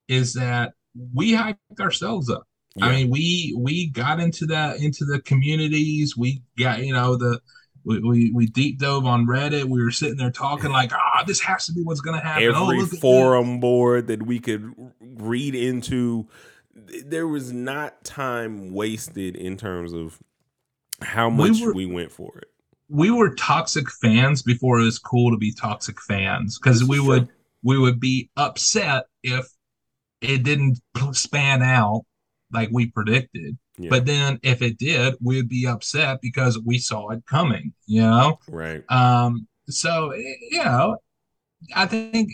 [0.08, 0.72] is that
[1.14, 2.44] we hyped ourselves up.
[2.74, 2.86] Yeah.
[2.86, 6.16] I mean, we we got into that into the communities.
[6.16, 7.40] We got you know the
[7.84, 9.64] we, we, we deep dove on Reddit.
[9.64, 12.24] We were sitting there talking like, ah, oh, this has to be what's going to
[12.24, 12.44] happen.
[12.44, 16.28] Every oh, forum board that we could read into,
[17.04, 20.20] there was not time wasted in terms of
[21.00, 22.48] how much we, were, we went for it.
[22.88, 27.28] We were toxic fans before it was cool to be toxic fans because we would
[27.64, 29.46] we would be upset if
[30.22, 30.80] it didn't
[31.12, 32.02] span out
[32.52, 33.58] like we predicted.
[33.78, 33.88] Yeah.
[33.90, 38.38] But then if it did, we'd be upset because we saw it coming, you know?
[38.48, 38.84] Right.
[38.90, 40.98] Um, so you know,
[41.74, 42.30] I think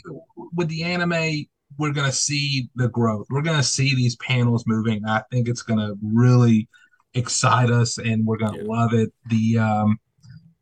[0.55, 1.47] with the anime,
[1.79, 3.27] we're gonna see the growth.
[3.31, 5.05] We're gonna see these panels moving.
[5.07, 6.69] I think it's gonna really
[7.15, 8.65] excite us and we're gonna yeah.
[8.67, 9.13] love it.
[9.27, 9.99] The um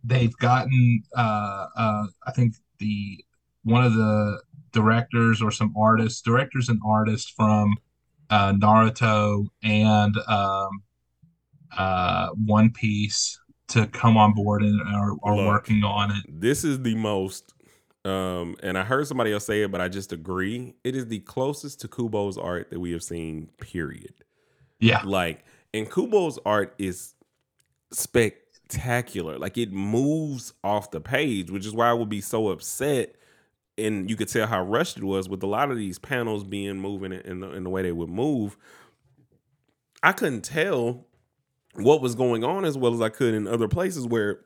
[0.05, 3.25] they've gotten uh uh I think the
[3.65, 4.41] one of the
[4.77, 7.75] directors or some artists, directors and artists from
[8.29, 10.83] uh, Naruto and um,
[11.77, 16.25] uh, One Piece to come on board and are, are Look, working on it.
[16.29, 17.55] This is the most,
[18.05, 20.75] um, and I heard somebody else say it, but I just agree.
[20.85, 23.49] It is the closest to Kubo's art that we have seen.
[23.59, 24.13] Period.
[24.79, 27.15] Yeah, like, and Kubo's art is
[27.93, 29.39] spectacular.
[29.39, 33.15] Like it moves off the page, which is why I would be so upset
[33.79, 36.81] and you could tell how rushed it was with a lot of these panels being
[36.81, 38.57] moving in the, in the way they would move.
[40.03, 41.07] I couldn't tell
[41.75, 44.41] what was going on as well as I could in other places where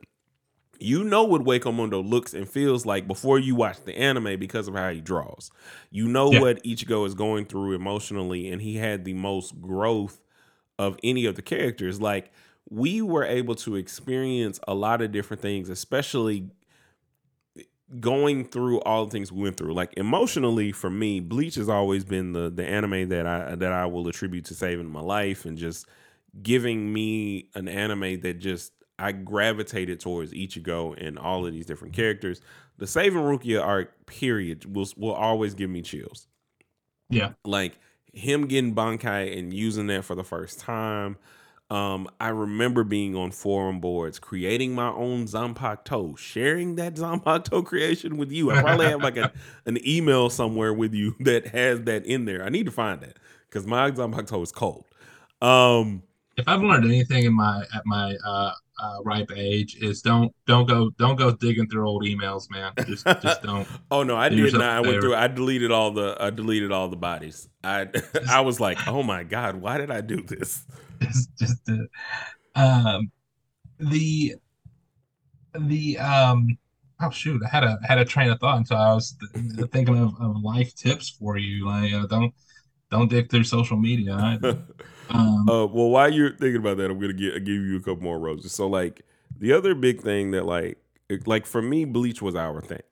[0.81, 4.66] you know what Hueco Mundo looks and feels like before you watch the anime because
[4.66, 5.51] of how he draws.
[5.90, 6.40] You know yeah.
[6.40, 10.21] what Ichigo is going through emotionally, and he had the most growth
[10.79, 12.01] of any of the characters.
[12.01, 12.33] Like
[12.71, 16.49] we were able to experience a lot of different things, especially
[17.98, 19.74] going through all the things we went through.
[19.74, 23.87] Like emotionally for me bleach has always been the the anime that i that i
[23.87, 25.87] will attribute to saving my life and just
[26.42, 31.94] giving me an anime that just i gravitated towards ichigo and all of these different
[31.94, 32.40] characters.
[32.79, 36.29] The saving rukia arc period will will always give me chills.
[37.09, 37.33] Yeah.
[37.44, 37.79] Like
[38.12, 41.16] him getting bankai and using that for the first time
[41.71, 48.17] um, I remember being on forum boards, creating my own Zanpakuto, sharing that Zanpakuto creation
[48.17, 48.51] with you.
[48.51, 49.33] I probably have like a,
[49.67, 52.45] an email somewhere with you that has that in there.
[52.45, 54.85] I need to find that because my Zanpakuto is cold.
[55.41, 56.03] Um,
[56.37, 58.53] if I've learned anything in my at my uh,
[58.83, 62.73] uh, ripe age is don't don't go don't go digging through old emails, man.
[62.87, 63.69] Just just don't.
[63.91, 64.63] oh no, I did not.
[64.63, 65.15] I went through.
[65.15, 66.17] I deleted all the.
[66.19, 67.49] I deleted all the bodies.
[67.63, 67.89] I
[68.29, 70.65] I was like, oh my god, why did I do this?
[71.03, 71.71] Just just
[72.55, 73.11] um
[73.79, 74.35] the
[75.59, 76.59] the um
[77.01, 79.71] oh shoot, I had a had a train of thought, and so I was th-
[79.71, 81.67] thinking of, of life tips for you.
[81.67, 82.35] Like uh, don't
[82.91, 84.15] don't dig through social media.
[85.11, 88.03] um, uh, well, while you're thinking about that, I'm gonna give, give you a couple
[88.03, 88.53] more roses.
[88.53, 89.03] So, like
[89.39, 90.79] the other big thing that like
[91.27, 92.83] like for me, Bleach was our thing.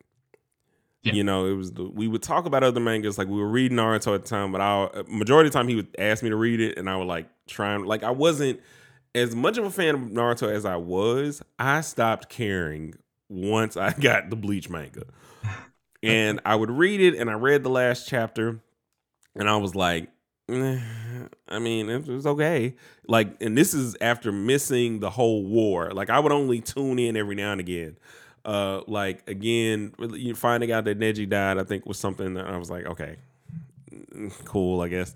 [1.03, 1.13] Yeah.
[1.13, 3.79] You know, it was the, we would talk about other mangas like we were reading
[3.79, 6.31] Naruto at the time, but I uh, majority of the time he would ask me
[6.31, 8.61] to read it, and I would like trying like I wasn't
[9.15, 11.41] as much of a fan of Naruto as I was.
[11.59, 12.95] I stopped caring
[13.29, 15.05] once I got the Bleach manga,
[16.03, 18.61] and I would read it, and I read the last chapter,
[19.37, 20.09] and I was like,
[20.51, 22.75] I mean, it was okay.
[23.07, 25.91] Like, and this is after missing the whole war.
[25.93, 27.99] Like, I would only tune in every now and again.
[28.49, 32.57] Uh, like again, you finding out that Neji died, I think was something that I
[32.57, 33.17] was like, okay,
[34.47, 35.15] cool, I guess.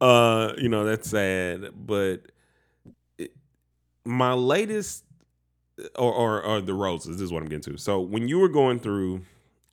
[0.00, 2.30] Uh, you know, that's sad, but
[3.18, 3.32] it,
[4.04, 5.02] my latest
[5.96, 7.78] or, or or the roses this is what I'm getting to.
[7.78, 9.22] So when you were going through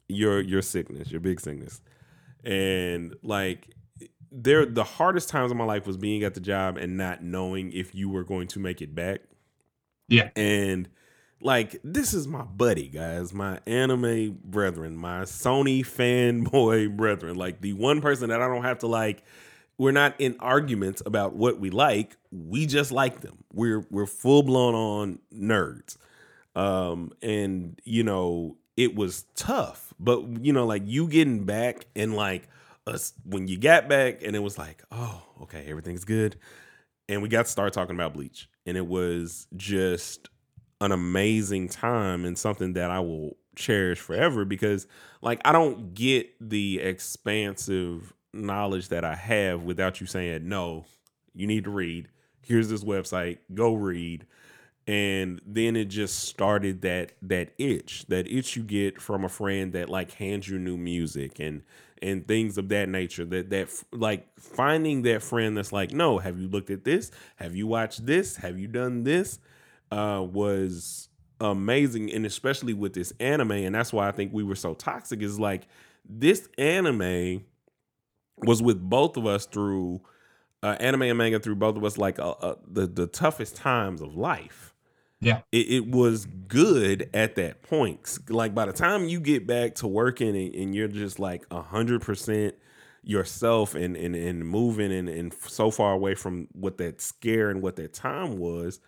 [0.10, 1.82] your your sickness, your big sickness,
[2.44, 3.70] and like
[4.32, 7.72] there the hardest times of my life was being at the job and not knowing
[7.72, 9.22] if you were going to make it back.
[10.08, 10.30] Yeah.
[10.36, 10.90] And
[11.42, 17.74] like this is my buddy, guys, my anime brethren, my Sony fanboy brethren, like the
[17.74, 19.24] one person that I don't have to like
[19.78, 22.16] we're not in arguments about what we like.
[22.32, 23.44] We just like them.
[23.54, 25.98] We're we're full blown on nerds.
[26.56, 32.16] Um and you know, it was tough, but you know like you getting back and
[32.16, 32.48] like
[32.88, 36.38] us when you got back and it was like, oh, okay, everything's good.
[37.08, 38.50] And we got to start talking about Bleach.
[38.66, 40.30] And it was just
[40.86, 44.88] an amazing time and something that I will cherish forever because
[45.22, 50.86] like I don't get the expansive knowledge that I have without you saying, no,
[51.34, 52.10] you need to read.
[52.42, 54.26] Here's this website, go read.
[54.88, 59.74] and then it just started that that itch that itch you get from a friend
[59.74, 61.64] that like hands you new music and
[62.02, 66.40] and things of that nature that that like finding that friend that's like no have
[66.40, 69.40] you looked at this have you watched this have you done this
[69.92, 71.10] uh was
[71.42, 75.22] amazing and especially with this anime and that's why i think we were so toxic
[75.22, 75.68] is like
[76.08, 77.44] this anime
[78.38, 80.02] was with both of us through
[80.64, 84.02] uh, anime and manga through both of us like uh, uh, the the toughest times
[84.02, 84.76] of life
[85.22, 85.42] yeah.
[85.52, 88.20] It, it, was good at that point.
[88.30, 91.62] Like by the time you get back to working and, and you're just like a
[91.62, 92.56] hundred percent
[93.02, 97.62] yourself and, and, and moving and, and so far away from what that scare and
[97.62, 98.80] what that time was,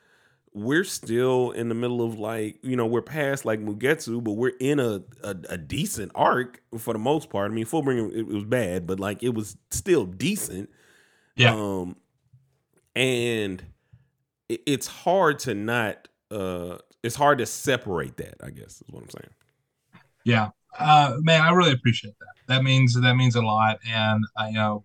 [0.53, 4.53] we're still in the middle of like, you know, we're past like Mugetsu, but we're
[4.59, 7.51] in a, a, a decent arc for the most part.
[7.51, 10.69] I mean, Fullbring it, it was bad, but like it was still decent.
[11.35, 11.53] Yeah.
[11.53, 11.95] Um,
[12.95, 13.63] and
[14.49, 19.03] it, it's hard to not uh it's hard to separate that i guess is what
[19.03, 19.33] i'm saying
[20.25, 24.47] yeah uh man i really appreciate that that means that means a lot and i
[24.47, 24.83] you know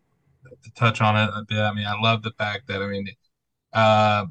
[0.63, 3.09] to touch on it a bit i mean i love the fact that i mean
[3.73, 4.27] uh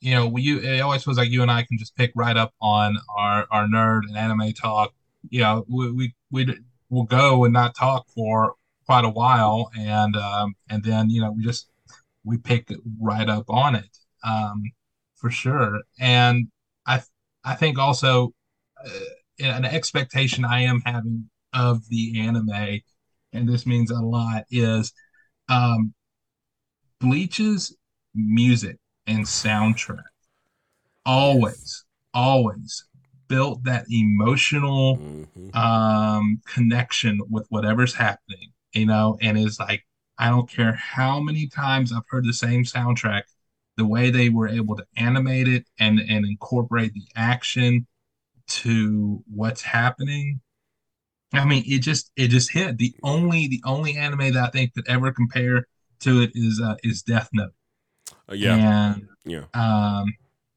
[0.00, 2.52] you know you it always feels like you and i can just pick right up
[2.60, 4.92] on our our nerd and anime talk
[5.30, 6.46] you know we we we
[6.90, 8.54] will go and not talk for
[8.86, 11.68] quite a while and um and then you know we just
[12.24, 14.62] we pick right up on it um
[15.18, 15.82] for sure.
[15.98, 16.48] And
[16.86, 17.02] I
[17.44, 18.32] I think also
[18.84, 18.90] uh,
[19.40, 22.80] an expectation I am having of the anime,
[23.32, 24.92] and this means a lot, is
[25.48, 25.94] um,
[27.00, 27.74] Bleach's
[28.14, 28.76] music
[29.08, 30.04] and soundtrack.
[31.04, 32.84] Always, always
[33.26, 35.56] built that emotional mm-hmm.
[35.56, 39.84] um, connection with whatever's happening, you know, and it's like,
[40.18, 43.22] I don't care how many times I've heard the same soundtrack
[43.78, 47.86] the way they were able to animate it and and incorporate the action
[48.48, 50.40] to what's happening
[51.32, 52.76] i mean it just it just hit.
[52.78, 55.66] The only the only anime that i think could ever compare
[56.00, 57.52] to it is uh is death note
[58.28, 60.06] uh, yeah and yeah um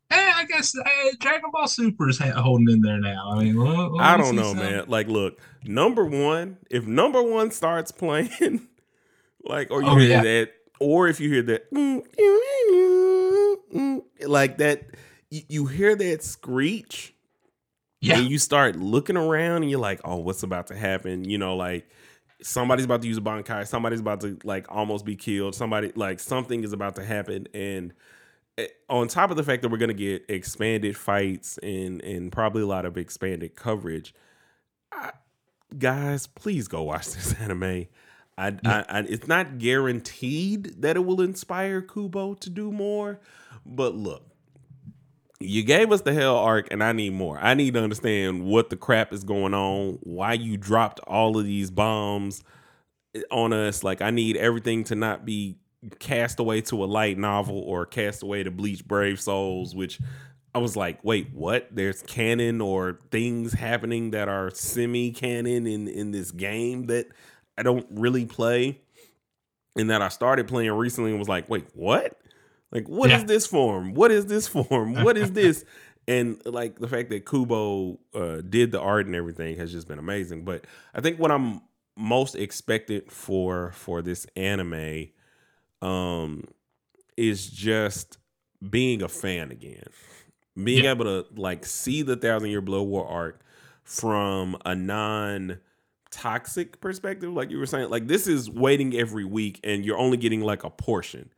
[0.10, 0.84] eh, I guess uh,
[1.20, 3.32] Dragon Ball Super is holding in there now.
[3.32, 3.58] I mean,
[4.00, 4.58] I don't know, something.
[4.58, 4.84] man.
[4.88, 8.68] Like, look, number one, if number one starts playing,
[9.46, 10.22] like, or you oh, hear yeah.
[10.22, 12.04] that, or if you hear that, mm,
[14.28, 14.84] like that
[15.30, 17.14] you, you hear that screech
[18.02, 18.20] yeah.
[18.20, 21.56] and you start looking around and you're like oh what's about to happen you know
[21.56, 21.90] like
[22.42, 26.20] somebody's about to use a bankai somebody's about to like almost be killed somebody like
[26.20, 27.94] something is about to happen and
[28.58, 32.32] eh, on top of the fact that we're going to get expanded fights and and
[32.32, 34.14] probably a lot of expanded coverage
[34.92, 35.12] I,
[35.78, 37.88] guys please go watch this anime
[38.38, 38.86] I, yeah.
[38.90, 43.20] I, I, it's not guaranteed that it will inspire kubo to do more
[43.66, 44.31] but look,
[45.42, 47.38] you gave us the hell arc, and I need more.
[47.40, 51.46] I need to understand what the crap is going on, why you dropped all of
[51.46, 52.44] these bombs
[53.30, 53.84] on us.
[53.84, 55.58] Like, I need everything to not be
[56.00, 60.00] cast away to a light novel or cast away to Bleach Brave Souls, which
[60.54, 61.68] I was like, wait, what?
[61.72, 67.08] There's canon or things happening that are semi canon in, in this game that
[67.58, 68.82] I don't really play
[69.78, 72.21] and that I started playing recently and was like, wait, what?
[72.72, 73.18] Like, what yeah.
[73.18, 73.94] is this form?
[73.94, 75.04] What is this form?
[75.04, 75.66] What is this?
[76.08, 80.00] and like the fact that Kubo uh, did the art and everything has just been
[80.00, 80.44] amazing.
[80.44, 81.62] But I think what I'm
[81.98, 85.08] most expected for for this anime
[85.82, 86.46] um
[87.18, 88.18] is just
[88.68, 89.84] being a fan again.
[90.62, 90.92] Being yeah.
[90.92, 93.42] able to like see the Thousand Year Blood War arc
[93.84, 95.60] from a non
[96.10, 97.90] toxic perspective, like you were saying.
[97.90, 101.32] Like this is waiting every week and you're only getting like a portion.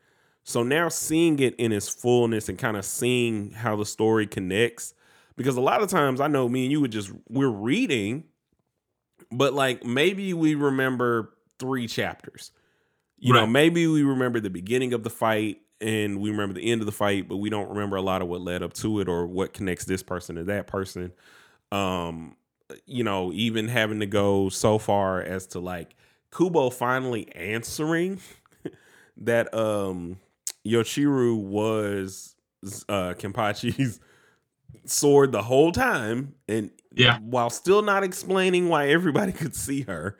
[0.43, 4.93] So now seeing it in its fullness and kind of seeing how the story connects,
[5.35, 8.25] because a lot of times I know me and you would just we're reading,
[9.31, 12.51] but like maybe we remember three chapters.
[13.17, 13.41] You right.
[13.41, 16.85] know, maybe we remember the beginning of the fight and we remember the end of
[16.85, 19.25] the fight, but we don't remember a lot of what led up to it or
[19.25, 21.13] what connects this person to that person.
[21.71, 22.35] Um,
[22.85, 25.95] you know, even having to go so far as to like
[26.35, 28.19] Kubo finally answering
[29.17, 30.17] that um
[30.65, 32.35] Yachiru was
[32.89, 33.99] uh Kenpachi's
[34.85, 37.19] sword the whole time and yeah.
[37.19, 40.17] while still not explaining why everybody could see her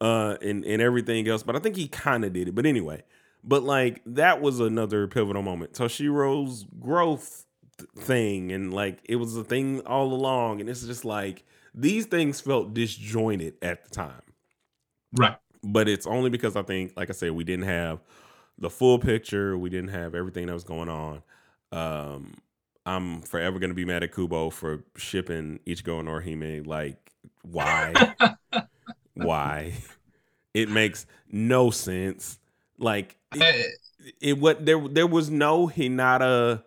[0.00, 2.54] uh and and everything else but i think he kind of did it.
[2.54, 3.02] But anyway
[3.42, 5.72] but like that was another pivotal moment.
[5.72, 7.46] Toshiro's growth
[7.96, 12.40] thing and like it was a thing all along and it's just like these things
[12.40, 14.22] felt disjointed at the time.
[15.16, 15.36] Right.
[15.62, 18.00] But it's only because i think like i said we didn't have
[18.60, 19.56] the full picture.
[19.56, 21.22] We didn't have everything that was going on.
[21.72, 22.34] Um,
[22.86, 26.66] I'm forever gonna be mad at Kubo for shipping Ichigo and Orihime.
[26.66, 27.94] Like, why?
[29.14, 29.74] why?
[30.54, 32.38] It makes no sense.
[32.78, 33.78] Like, it,
[34.20, 36.62] it what there there was no Hinata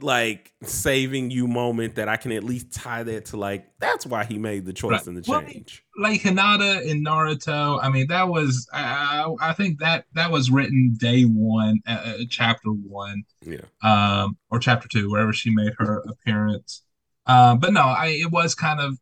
[0.00, 4.24] like saving you moment that I can at least tie that to like that's why
[4.24, 5.06] he made the choice right.
[5.06, 5.84] and the change.
[5.96, 10.50] Well, like Hinata in Naruto, I mean that was I, I think that that was
[10.50, 15.72] written day one, uh, uh, chapter one, yeah, um, or chapter two, wherever she made
[15.78, 16.82] her appearance.
[17.26, 18.98] Uh, but no, I it was kind of,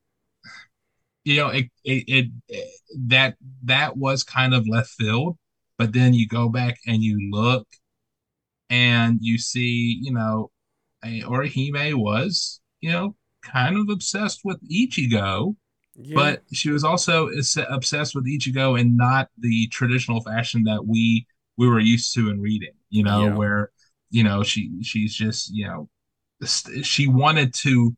[1.25, 2.69] you know, it, it it, it
[3.09, 5.37] that that was kind of left field.
[5.77, 7.67] But then you go back and you look
[8.71, 10.51] and you see, you know,
[11.05, 15.57] Orihime was, you know, kind of obsessed with Ichigo,
[15.97, 16.15] yeah.
[16.15, 17.29] but she was also
[17.69, 22.41] obsessed with Ichigo and not the traditional fashion that we we were used to in
[22.41, 22.73] reading.
[22.91, 23.35] You know, yeah.
[23.35, 23.71] where
[24.11, 25.89] you know she she's just you know
[26.83, 27.95] she wanted to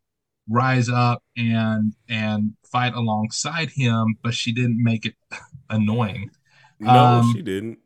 [0.49, 5.14] rise up and and fight alongside him, but she didn't make it
[5.71, 6.31] annoying.
[6.79, 7.79] No, um, she didn't.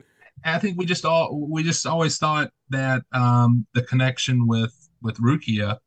[0.44, 5.16] I think we just all we just always thought that um, the connection with with
[5.18, 5.78] Rukia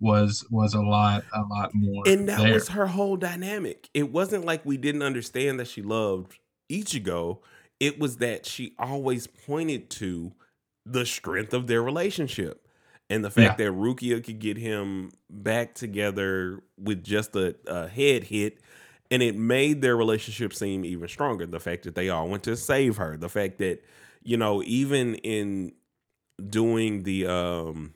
[0.00, 2.04] was was a lot a lot more.
[2.06, 2.52] And that there.
[2.52, 3.88] was her whole dynamic.
[3.94, 6.38] It wasn't like we didn't understand that she loved
[6.70, 7.38] Ichigo.
[7.80, 10.32] It was that she always pointed to
[10.84, 12.66] the strength of their relationship
[13.10, 13.66] and the fact yeah.
[13.66, 18.60] that Rukia could get him back together with just a, a head hit
[19.10, 21.46] and it made their relationship seem even stronger.
[21.46, 23.82] The fact that they all went to save her, the fact that
[24.22, 25.72] you know, even in
[26.50, 27.94] doing the um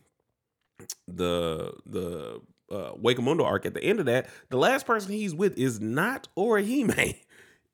[1.07, 2.41] the the
[2.71, 5.81] uh, Hueco Mundo arc at the end of that, the last person he's with is
[5.81, 7.17] not Orihime.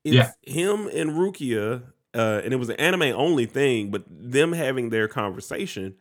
[0.03, 0.31] It's yeah.
[0.43, 1.83] him and Rukia,
[2.13, 5.95] uh, and it was an anime only thing, but them having their conversation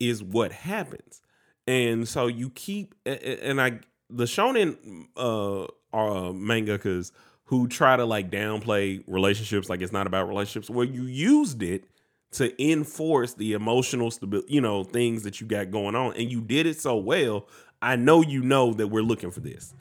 [0.00, 1.22] is what happens.
[1.68, 3.78] And so you keep, and I,
[4.10, 7.12] the shonen uh, uh mangakas
[7.44, 11.84] who try to like downplay relationships, like it's not about relationships, where you used it
[12.32, 16.14] to enforce the emotional stability, you know, things that you got going on.
[16.14, 17.46] And you did it so well.
[17.82, 19.74] I know you know that we're looking for this.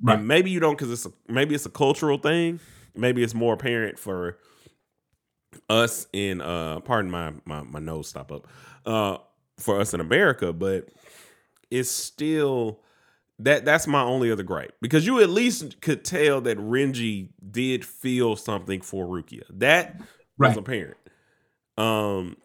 [0.00, 0.18] Right.
[0.18, 2.60] And maybe you don't because it's a, maybe it's a cultural thing.
[2.94, 4.38] Maybe it's more apparent for
[5.68, 8.46] us in uh pardon my my, my nose stop up.
[8.84, 9.18] Uh
[9.58, 10.88] for us in America, but
[11.70, 12.80] it's still
[13.38, 17.84] that that's my only other gripe because you at least could tell that Renji did
[17.84, 19.42] feel something for Rukia.
[19.50, 20.00] That
[20.38, 20.48] right.
[20.48, 20.96] was apparent.
[21.76, 22.36] Um,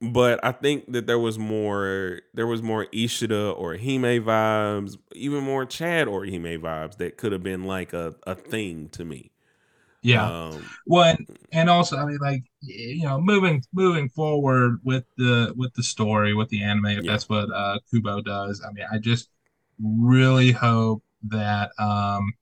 [0.00, 5.66] but I think that there was more there was more Ishida Orihime vibes, even more
[5.66, 9.30] Chad Orihime vibes that could have been like a, a thing to me.
[10.02, 10.46] Yeah.
[10.46, 15.52] Um, well, and, and also, I mean, like you know, moving moving forward with the
[15.54, 17.12] with the story with the anime, if yeah.
[17.12, 18.62] that's what uh, Kubo does.
[18.66, 19.28] I mean, I just
[19.82, 22.32] really hope that um,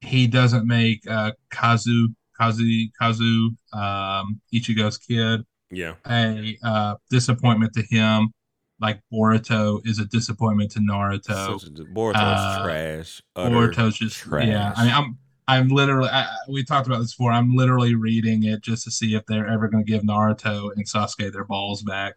[0.00, 2.08] he doesn't make uh, Kazu
[2.38, 8.32] Kazu Kazu um, Ichigo's kid yeah a uh, disappointment to him
[8.80, 11.60] like Boruto is a disappointment to Naruto.
[11.94, 13.22] Boruto's uh, trash.
[13.36, 14.46] Boruto's just trash.
[14.46, 16.08] Yeah, I mean, I'm I'm literally.
[16.10, 17.32] I, we talked about this before.
[17.32, 20.86] I'm literally reading it just to see if they're ever going to give Naruto and
[20.86, 22.14] Sasuke their balls back.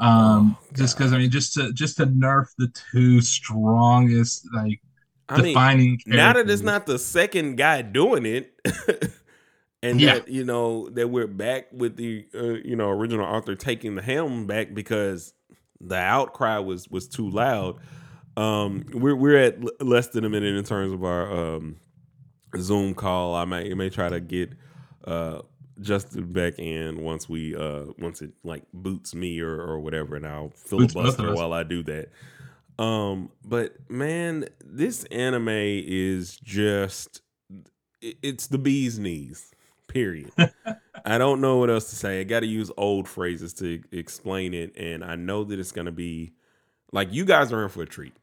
[0.00, 4.80] Um, oh, just because I mean, just to just to nerf the two strongest like
[5.28, 5.98] I defining.
[6.06, 8.52] Mean, now that it's not the second guy doing it.
[9.82, 10.14] and yeah.
[10.14, 14.02] that you know that we're back with the uh, you know original author taking the
[14.02, 15.32] helm back because
[15.80, 17.76] the outcry was was too loud.
[18.36, 21.76] Um, we're we're at l- less than a minute in terms of our um,
[22.58, 23.34] Zoom call.
[23.34, 24.50] I may may try to get
[25.04, 25.40] uh,
[25.80, 30.26] Justin back in once we uh, once it like boots me or or whatever, and
[30.26, 32.08] I'll filibuster while I do that.
[32.78, 37.22] Um, but man, this anime is just
[38.00, 39.52] it's the bee's knees
[39.90, 40.30] Period.
[41.04, 42.20] I don't know what else to say.
[42.20, 45.90] I got to use old phrases to explain it, and I know that it's gonna
[45.90, 46.32] be
[46.92, 48.14] like you guys are in for a treat.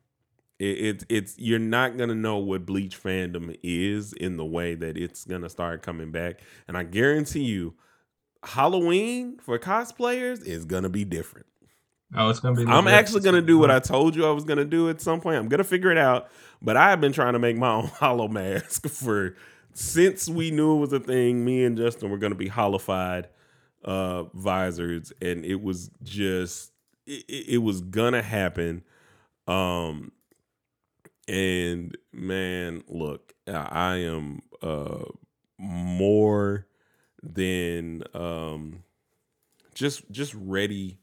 [0.60, 4.98] It, it, it's you're not gonna know what Bleach fandom is in the way that
[4.98, 7.76] it's gonna start coming back, and I guarantee you,
[8.44, 11.46] Halloween for cosplayers is gonna be different.
[12.16, 12.66] Oh, it's gonna be.
[12.66, 15.38] I'm actually gonna do what I told you I was gonna do at some point.
[15.38, 16.30] I'm gonna figure it out,
[16.62, 19.36] but I have been trying to make my own hollow mask for
[19.80, 23.28] since we knew it was a thing, me and Justin were going to be hollowfied
[23.86, 26.72] uh, visors, and it was just
[27.06, 28.84] it, it was gonna happen.
[29.48, 30.12] Um,
[31.28, 35.06] and man, look, I am uh
[35.58, 36.68] more
[37.24, 38.84] than um
[39.74, 41.00] just just ready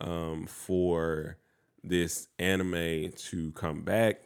[0.00, 1.38] um for
[1.82, 4.22] this anime to come back.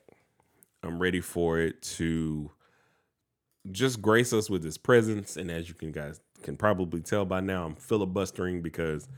[0.82, 2.50] I'm ready for it to
[3.70, 5.36] just grace us with its presence.
[5.36, 9.08] And as you can guys can probably tell by now, I'm filibustering because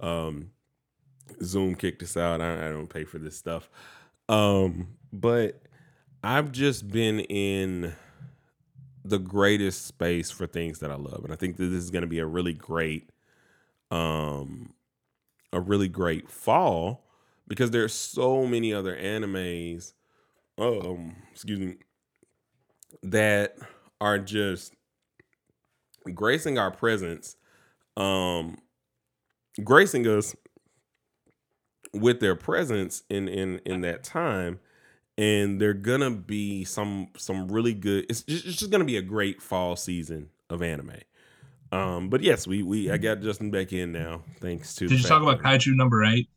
[0.00, 0.50] um,
[1.42, 2.40] Zoom kicked us out.
[2.40, 3.70] I, I don't pay for this stuff.
[4.28, 5.62] Um, but
[6.24, 7.94] I've just been in
[9.04, 11.22] the greatest space for things that I love.
[11.24, 13.10] And I think that this is going to be a really great
[13.90, 14.72] um
[15.52, 17.04] a really great fall
[17.46, 19.92] because there's so many other animes
[20.58, 21.76] um excuse me
[23.02, 23.56] that
[24.00, 24.74] are just
[26.14, 27.36] gracing our presence
[27.96, 28.58] um
[29.62, 30.34] gracing us
[31.92, 34.58] with their presence in in in that time
[35.16, 39.02] and they're gonna be some some really good it's just, it's just gonna be a
[39.02, 40.96] great fall season of anime
[41.72, 45.06] um but yes we we i got justin back in now thanks to did you
[45.06, 46.28] talk about kaiju number eight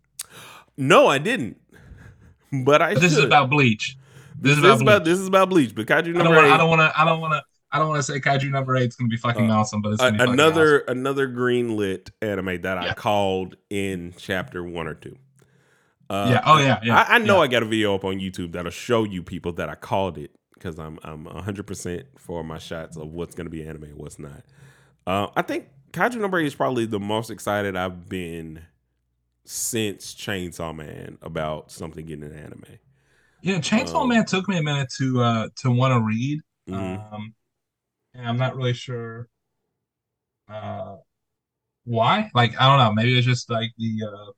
[0.78, 1.60] no i didn't
[2.64, 3.20] but i but this should.
[3.20, 3.98] is about bleach
[4.40, 6.52] this, this is about, about this is about bleach but kaiju number I wanna, eight
[6.52, 8.78] i don't want to i don't want to I don't want to say Kaiju number
[8.78, 11.00] eight is going to be fucking uh, awesome, but it's another awesome.
[11.00, 12.92] another green lit anime that yeah.
[12.92, 15.18] I called in chapter one or two.
[16.10, 16.42] Uh, yeah.
[16.46, 16.80] Oh yeah.
[16.84, 16.98] Yeah.
[16.98, 17.42] I, I know yeah.
[17.42, 20.32] I got a video up on YouTube that'll show you people that I called it
[20.54, 23.98] because I'm I'm 100 percent for my shots of what's going to be anime and
[23.98, 24.44] what's not.
[25.06, 28.62] Uh, I think Kaiju number eight is probably the most excited I've been
[29.46, 32.80] since Chainsaw Man about something getting an anime.
[33.42, 36.42] Yeah, Chainsaw um, Man took me a minute to uh to want to read.
[36.70, 37.14] Mm-hmm.
[37.14, 37.34] Um,
[38.14, 39.28] and I'm not really sure
[40.50, 40.98] uh
[41.86, 42.30] why.
[42.34, 42.94] Like I don't know.
[42.94, 44.32] Maybe it's just like the uh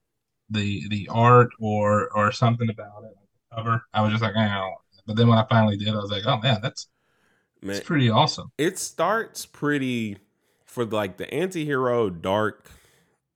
[0.50, 3.82] the the art or or something about it, like the cover.
[3.94, 4.74] I was just like, oh.
[5.06, 6.88] But then when I finally did, I was like, oh man, that's
[7.62, 8.52] man, that's pretty awesome.
[8.60, 10.18] It starts pretty
[10.66, 12.70] for like the anti-hero dark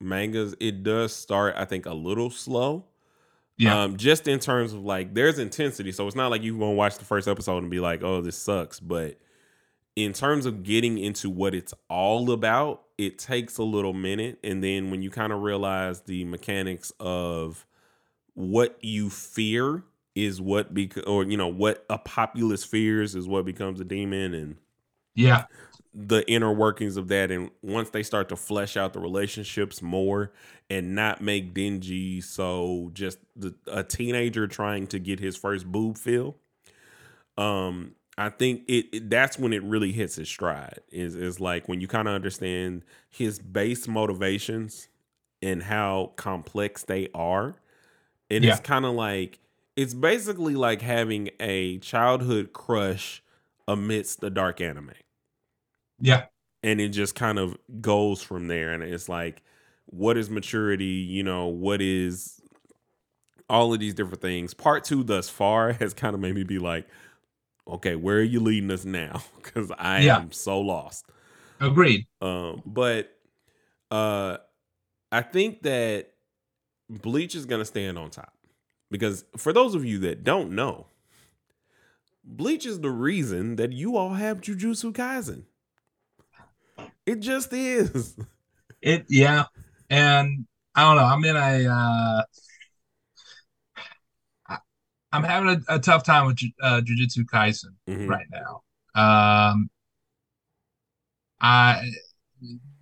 [0.00, 0.54] mangas.
[0.60, 2.84] It does start, I think, a little slow.
[3.56, 3.82] Yeah.
[3.82, 5.90] Um, just in terms of like there's intensity.
[5.90, 8.36] So it's not like you gonna watch the first episode and be like, oh, this
[8.36, 8.78] sucks.
[8.78, 9.18] But
[9.96, 14.38] in terms of getting into what it's all about, it takes a little minute.
[14.42, 17.66] And then when you kind of realize the mechanics of
[18.34, 19.84] what you fear
[20.14, 24.34] is what be or you know what a populace fears is what becomes a demon
[24.34, 24.56] and
[25.14, 25.44] yeah
[25.92, 30.32] the inner workings of that and once they start to flesh out the relationships more
[30.70, 35.96] and not make Denji, so just the, a teenager trying to get his first boob
[35.98, 36.36] feel
[37.36, 40.80] um I think it, it, that's when it really hits its stride.
[40.90, 44.88] Is is like when you kind of understand his base motivations
[45.42, 47.54] and how complex they are.
[48.30, 48.52] And yeah.
[48.52, 49.38] it's kind of like
[49.76, 53.22] it's basically like having a childhood crush
[53.68, 54.92] amidst the dark anime.
[56.00, 56.26] Yeah.
[56.62, 58.72] And it just kind of goes from there.
[58.72, 59.42] And it's like,
[59.86, 60.84] what is maturity?
[60.84, 62.40] You know, what is
[63.50, 64.54] all of these different things?
[64.54, 66.86] Part two thus far has kind of made me be like,
[67.66, 69.22] okay, where are you leading us now?
[69.42, 70.16] Because I yeah.
[70.16, 71.06] am so lost.
[71.60, 72.06] Agreed.
[72.20, 73.16] Um, but
[73.90, 74.38] uh,
[75.12, 76.10] I think that
[76.90, 78.32] Bleach is gonna stand on top
[78.90, 80.86] because for those of you that don't know,
[82.24, 85.44] Bleach is the reason that you all have Jujutsu Kaisen.
[87.06, 88.16] It just is.
[88.82, 89.44] It yeah,
[89.88, 90.44] and
[90.74, 91.04] I don't know.
[91.04, 92.22] I'm in a uh,
[95.14, 98.08] I'm having a, a tough time with uh, Jujutsu Kaisen mm-hmm.
[98.08, 98.62] right now.
[98.94, 99.70] Um,
[101.40, 101.88] I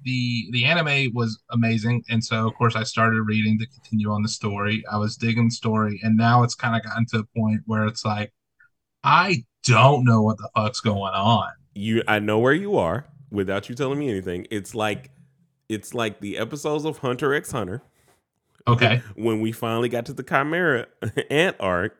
[0.04, 4.22] the the anime was amazing, and so of course I started reading to continue on
[4.22, 4.82] the story.
[4.90, 7.84] I was digging the story, and now it's kind of gotten to a point where
[7.84, 8.32] it's like
[9.04, 11.50] I don't know what the fuck's going on.
[11.74, 14.46] You, I know where you are without you telling me anything.
[14.50, 15.10] It's like
[15.68, 17.82] it's like the episodes of Hunter x Hunter.
[18.66, 19.02] Okay.
[19.16, 20.86] When we finally got to the Chimera
[21.30, 21.96] Ant arc,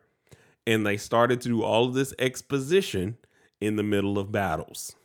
[0.65, 3.17] and they started to do all of this exposition
[3.59, 4.95] in the middle of battles.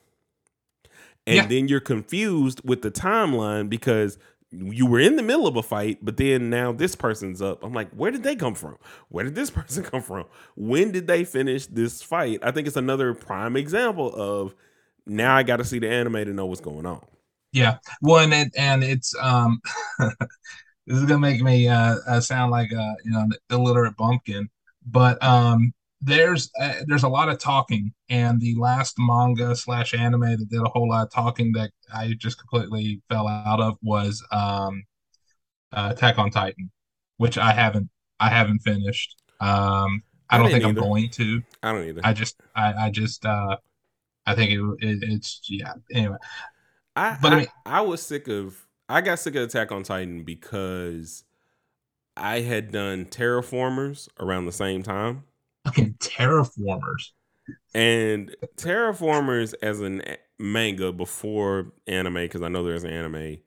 [1.26, 1.46] And yeah.
[1.46, 4.18] then you're confused with the timeline because
[4.50, 7.62] you were in the middle of a fight, but then now this person's up.
[7.62, 8.78] I'm like, where did they come from?
[9.08, 10.24] Where did this person come from?
[10.56, 12.40] When did they finish this fight?
[12.42, 14.54] I think it's another prime example of
[15.06, 17.04] now I got to see the anime to know what's going on.
[17.52, 19.60] Yeah, well, and it, and it's um,
[20.86, 24.50] this is gonna make me uh, uh sound like a you know an illiterate bumpkin,
[24.90, 30.20] but um, there's uh, there's a lot of talking, and the last manga slash anime
[30.20, 34.24] that did a whole lot of talking that I just completely fell out of was
[34.30, 34.84] um,
[35.72, 36.70] uh, Attack on Titan,
[37.16, 39.16] which I haven't I haven't finished.
[39.40, 40.68] Um, I, I don't think either.
[40.68, 41.42] I'm going to.
[41.62, 42.00] I don't either.
[42.04, 43.56] I just I I just uh,
[44.26, 45.74] I think it, it it's yeah.
[45.92, 46.16] Anyway,
[46.94, 49.82] I but I, I, mean, I was sick of I got sick of Attack on
[49.82, 51.24] Titan because
[52.18, 55.24] I had done Terra Formars around the same time.
[55.64, 57.10] Fucking Terra Formars.
[57.74, 60.02] And Terra Formars as an
[60.38, 63.38] manga before anime, because I know there's an anime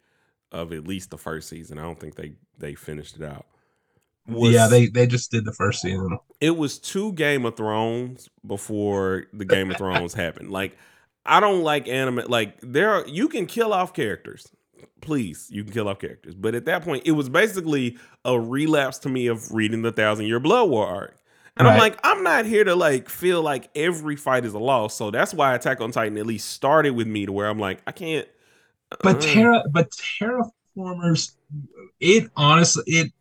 [0.52, 1.78] of at least the first season.
[1.78, 3.46] I don't think they they finished it out.
[4.28, 6.18] Was, yeah, they they just did the first season.
[6.40, 10.52] It was two Game of Thrones before the Game of Thrones happened.
[10.52, 10.78] Like
[11.26, 12.24] I don't like anime.
[12.28, 14.48] Like there, are, you can kill off characters.
[15.02, 16.36] Please, you can kill off characters.
[16.36, 20.26] But at that point, it was basically a relapse to me of reading the Thousand
[20.26, 21.18] Year Blood War arc.
[21.58, 21.74] And right.
[21.74, 24.96] I'm like, I'm not here to like feel like every fight is a loss.
[24.96, 27.82] So that's why Attack on Titan at least started with me to where I'm like,
[27.86, 28.28] I can't.
[29.04, 30.44] But uh, Terra, but Terra
[30.76, 31.34] Formars,
[32.00, 33.12] it honestly, it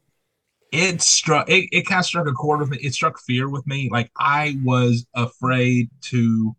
[0.73, 2.79] it struck, it, it kind of struck a chord with me.
[2.81, 3.89] It struck fear with me.
[3.91, 6.55] Like I was afraid to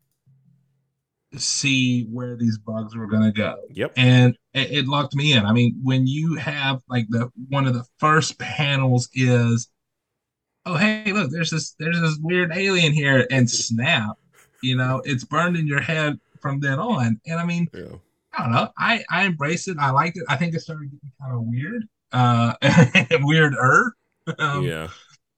[1.38, 3.58] see where these bugs were going to go.
[3.72, 3.94] Yep.
[3.96, 5.46] And it, it, locked me in.
[5.46, 9.70] I mean, when you have like the one of the first panels is,
[10.66, 14.18] oh hey, look, there's this there's this weird alien here, and snap,
[14.62, 17.20] you know, it's burned in your head from then on.
[17.26, 17.96] And I mean, yeah.
[18.34, 19.78] I don't know, I I embraced it.
[19.80, 20.24] I liked it.
[20.28, 22.54] I think it started getting kind of weird, uh,
[23.26, 23.96] weirder.
[24.38, 24.90] Um, yeah.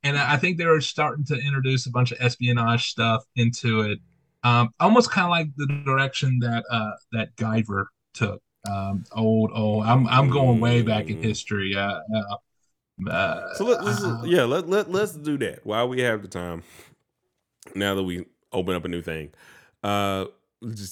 [0.06, 4.00] And I think they were starting to introduce a bunch of espionage stuff into it
[4.44, 8.42] um, almost kind of like the direction that uh, that Guyver took.
[8.70, 9.86] Um, old, old.
[9.86, 11.24] I'm I'm going way back in mm.
[11.24, 11.76] history.
[11.76, 16.02] Uh, uh, uh, so let, us uh, yeah, let let let's do that while we
[16.02, 16.64] have the time.
[17.76, 19.32] Now that we open up a new thing,
[19.84, 20.26] uh,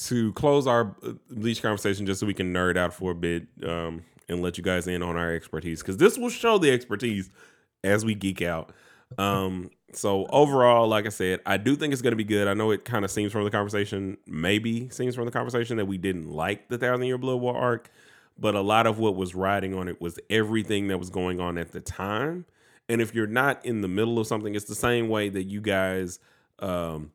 [0.08, 3.48] to close our uh, Bleach conversation, just so we can nerd out for a bit,
[3.64, 7.30] um, and let you guys in on our expertise, because this will show the expertise
[7.84, 8.74] as we geek out.
[9.18, 12.48] Um, so overall, like I said, I do think it's going to be good.
[12.48, 15.86] I know it kind of seems from the conversation, maybe seems from the conversation that
[15.86, 17.90] we didn't like the Thousand Year Blood War arc,
[18.38, 21.58] but a lot of what was riding on it was everything that was going on
[21.58, 22.46] at the time.
[22.90, 25.62] And if you're not in the middle of something, it's the same way that you
[25.62, 26.20] guys
[26.60, 27.12] um,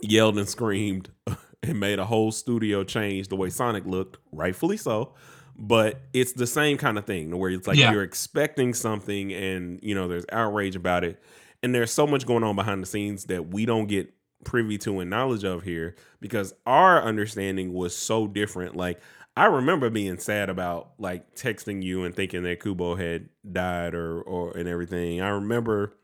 [0.00, 1.10] yelled and screamed
[1.62, 5.14] and made a whole studio change the way Sonic looked, rightfully so.
[5.58, 7.92] But it's the same kind of thing where it's like yeah.
[7.92, 11.18] you're expecting something and you know there's outrage about it
[11.62, 14.12] and there's so much going on behind the scenes that we don't get
[14.44, 18.76] privy to and knowledge of here because our understanding was so different.
[18.76, 19.00] Like
[19.36, 24.20] I remember being sad about like texting you and thinking that Kubo had died or
[24.22, 25.20] or and everything.
[25.20, 25.94] I remember,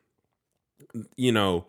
[1.16, 1.66] you know,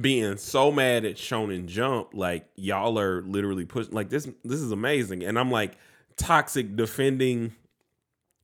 [0.00, 4.28] being so mad at Shonen Jump, like y'all are literally pushing like this.
[4.44, 5.78] This is amazing, and I'm like
[6.16, 7.54] toxic defending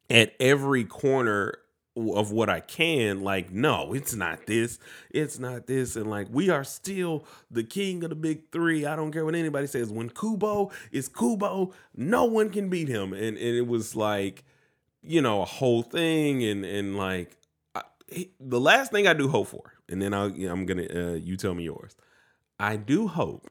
[0.09, 1.55] at every corner
[1.97, 4.79] of what I can, like, no, it's not this,
[5.11, 8.87] it's not this, and like we are still the king of the big three.
[8.87, 9.91] I don't care what anybody says.
[9.91, 14.45] When Kubo is Kubo, no one can beat him, and and it was like,
[15.03, 17.37] you know, a whole thing, and and like
[17.75, 17.83] I,
[18.39, 21.55] the last thing I do hope for, and then I'll, I'm gonna uh, you tell
[21.55, 21.97] me yours.
[22.59, 23.49] I do hope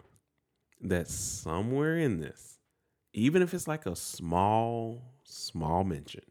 [0.82, 2.49] that somewhere in this,
[3.14, 6.22] even if it's like a small small mention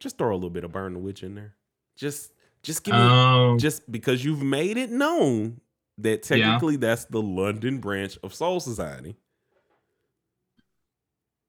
[0.00, 1.54] just throw a little bit of burn the witch in there.
[1.96, 5.60] Just just give me um, just because you've made it known
[5.98, 6.80] that technically yeah.
[6.80, 9.16] that's the London branch of Soul Society.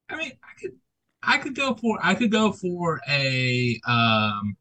[0.10, 0.72] I mean, I could
[1.24, 4.56] I could go for I could go for a um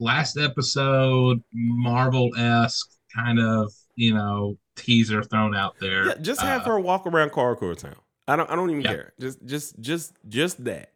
[0.00, 6.08] last episode Marvel esque kind of you know teaser thrown out there.
[6.08, 7.94] Yeah, just have uh, her walk around Karakura Town.
[8.26, 8.88] I don't I don't even yeah.
[8.88, 9.12] care.
[9.20, 10.90] Just just just just that.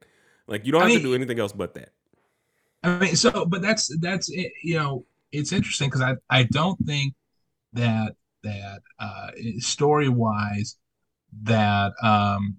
[0.46, 1.90] Like you don't I have mean, to do anything else but that.
[2.82, 6.78] I mean, so but that's that's it, you know it's interesting because I I don't
[6.86, 7.14] think
[7.74, 10.76] that that uh, story wise
[11.42, 12.56] that um,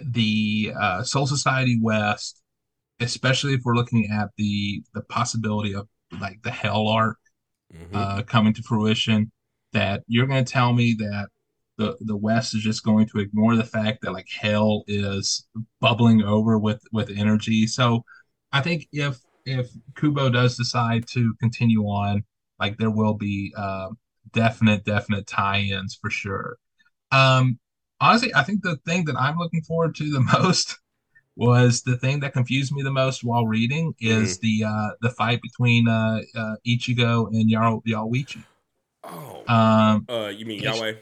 [0.00, 2.42] the uh, Soul Society West,
[3.00, 5.88] especially if we're looking at the the possibility of
[6.20, 7.18] like the Hell arc
[7.74, 7.94] mm-hmm.
[7.94, 9.32] uh, coming to fruition,
[9.72, 11.28] that you're going to tell me that
[11.78, 15.46] the the West is just going to ignore the fact that like Hell is
[15.80, 17.66] bubbling over with with energy.
[17.66, 18.04] So
[18.52, 22.24] I think if if Kubo does decide to continue on,
[22.60, 23.88] like there will be uh,
[24.32, 26.58] definite definite tie-ins for sure.
[27.12, 27.58] Um,
[28.00, 30.78] honestly, I think the thing that I'm looking forward to the most
[31.36, 34.40] was the thing that confused me the most while reading is mm.
[34.40, 38.42] the uh, the fight between uh, uh, Ichigo and Yaro Yaoichi.
[39.04, 40.94] Oh, um, uh, you mean Yahweh?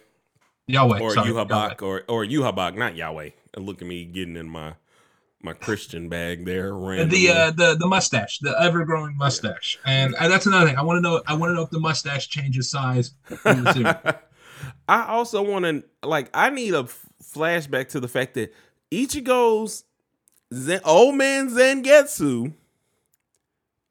[0.68, 3.30] Yahweh, or sorry, Yhwach, or or Yhwach, not Yahweh.
[3.56, 4.74] Look at me getting in my
[5.42, 6.70] my Christian bag there.
[6.70, 9.92] The uh, the the mustache, the ever growing mustache, yeah.
[9.92, 10.76] and uh, that's another thing.
[10.76, 11.22] I want to know.
[11.26, 13.12] I want to know if the mustache changes size.
[13.44, 16.30] I also want to like.
[16.34, 18.52] I need a f- flashback to the fact that
[18.90, 19.84] Ichigo's
[20.52, 22.52] Zen, old man Zangetsu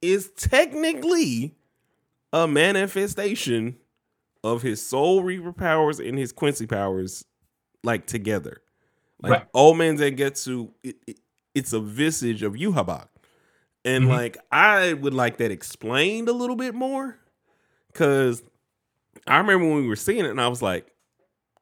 [0.01, 1.55] is technically
[2.33, 3.77] a manifestation
[4.45, 7.25] of his Soul Reaper powers and his Quincy powers,
[7.83, 8.61] like together.
[9.21, 9.47] Like Right.
[9.53, 11.19] Old Man Zangetsu, it, it,
[11.55, 13.07] it's a visage of Yhwach.
[13.83, 14.09] And Mhm.
[14.09, 17.17] like I would like that explained a little bit more.
[17.93, 18.43] Cause
[19.27, 20.91] I remember when we were seeing it and I was like,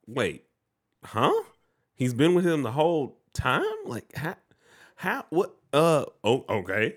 [0.08, 0.46] wait,
[1.04, 1.32] huh?
[1.96, 3.64] He's been with him the whole time?
[3.86, 4.36] Like how
[4.96, 6.96] how what uh oh okay.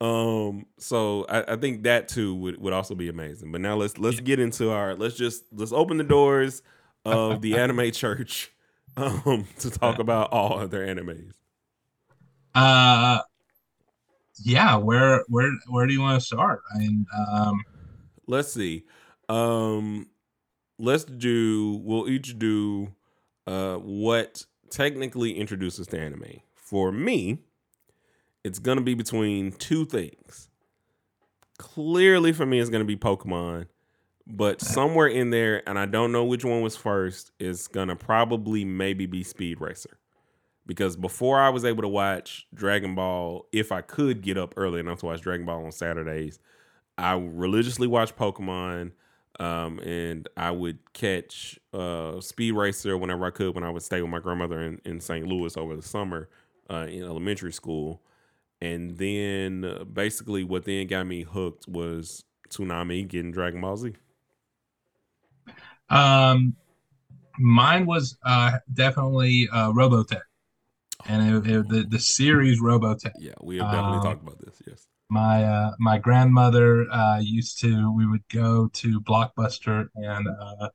[0.00, 3.52] Um so I, I think that too would, would also be amazing.
[3.52, 6.62] But now let's let's get into our let's just let's open the doors
[7.04, 8.50] of the anime church
[8.96, 11.32] um to talk about all other animes.
[12.54, 13.20] Uh,
[14.42, 14.76] yeah.
[14.76, 16.62] Where where where do you want to start?
[16.74, 17.60] I mean, um,
[18.26, 18.84] Let's see.
[19.28, 20.08] Um
[20.78, 22.94] let's do we'll each do
[23.46, 26.40] uh what technically introduces the anime.
[26.54, 27.38] For me,
[28.44, 30.48] it's gonna be between two things.
[31.58, 33.66] Clearly for me it's gonna be Pokemon,
[34.26, 38.64] but somewhere in there, and I don't know which one was first, is gonna probably
[38.64, 39.98] maybe be Speed Racer.
[40.66, 44.78] Because before I was able to watch Dragon Ball, if I could get up early
[44.78, 46.38] enough to watch Dragon Ball on Saturdays,
[46.96, 48.92] I religiously watched Pokemon,
[49.40, 54.02] um, and I would catch uh, Speed Racer whenever I could when I would stay
[54.02, 55.26] with my grandmother in, in St.
[55.26, 56.28] Louis over the summer
[56.70, 58.02] uh, in elementary school.
[58.62, 63.94] And then uh, basically what then got me hooked was Toonami getting Dragon Ball Z.
[65.88, 66.54] um,
[67.38, 70.22] mine was uh definitely uh Robotech,
[71.06, 73.12] and it, it, the the series Robotech.
[73.16, 74.60] Yeah, we have definitely Um, talked about this.
[74.66, 74.86] Yes.
[75.10, 77.92] My uh, my grandmother uh, used to.
[77.94, 80.68] We would go to Blockbuster and uh,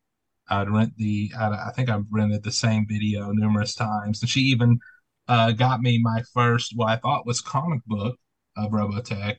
[0.49, 1.31] I'd rent the.
[1.37, 4.79] I, I think I've rented the same video numerous times, and she even
[5.27, 8.17] uh, got me my first what I thought was comic book
[8.57, 9.37] of Robotech,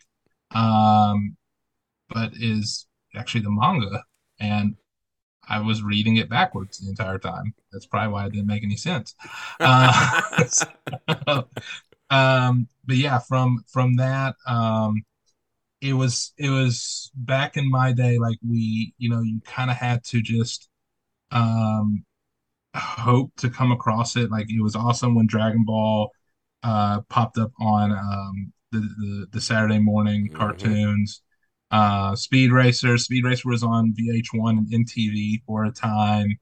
[0.53, 1.37] um,
[2.11, 4.05] but is actually the manga,
[4.41, 4.77] and
[5.49, 7.55] I was reading it backwards the entire time.
[7.73, 9.15] That's probably why it didn't make any sense.
[9.61, 10.23] Uh,
[12.11, 15.03] um but yeah from from that um
[15.81, 19.77] it was it was back in my day like we you know you kind of
[19.77, 20.69] had to just
[21.33, 22.05] um
[22.77, 24.31] hope to come across it.
[24.31, 26.11] Like it was awesome when dragon ball
[26.63, 30.35] uh popped up on um the the, the saturday morning Mhm.
[30.35, 31.23] cartoons.
[31.71, 36.39] Uh speed racer speed racer was on vh1 and mtv for a time.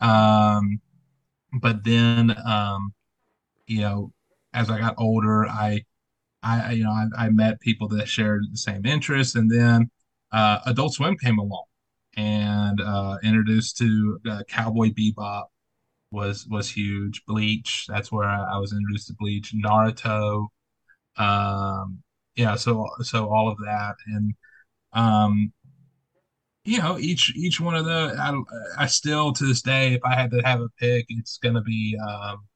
[0.00, 0.80] Um
[1.60, 2.92] but then um
[3.66, 4.12] you know
[4.54, 5.82] as i got older i
[6.42, 9.34] i I- you know i, I met people that shared the same interests.
[9.36, 9.90] And then
[10.32, 11.64] uh adult swim came along
[12.16, 15.46] and uh introduced to uh, cowboy bebop
[16.10, 20.48] was was huge bleach that's where I, was introduced to bleach naruto
[21.16, 22.02] um
[22.36, 24.34] yeah so so all of that and
[24.92, 25.52] um
[26.64, 30.14] you know each each one of the I, I still to this day if i
[30.14, 32.48] had to have a pick it's gonna be um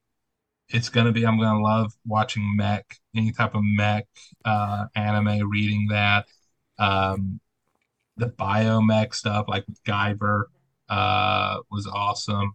[0.72, 4.06] it's gonna be I'm gonna love watching mech, any type of mech
[4.44, 6.26] uh, anime, reading that.
[6.78, 7.40] Um,
[8.16, 10.44] the biomech stuff like Guyver
[10.88, 12.52] uh, was awesome.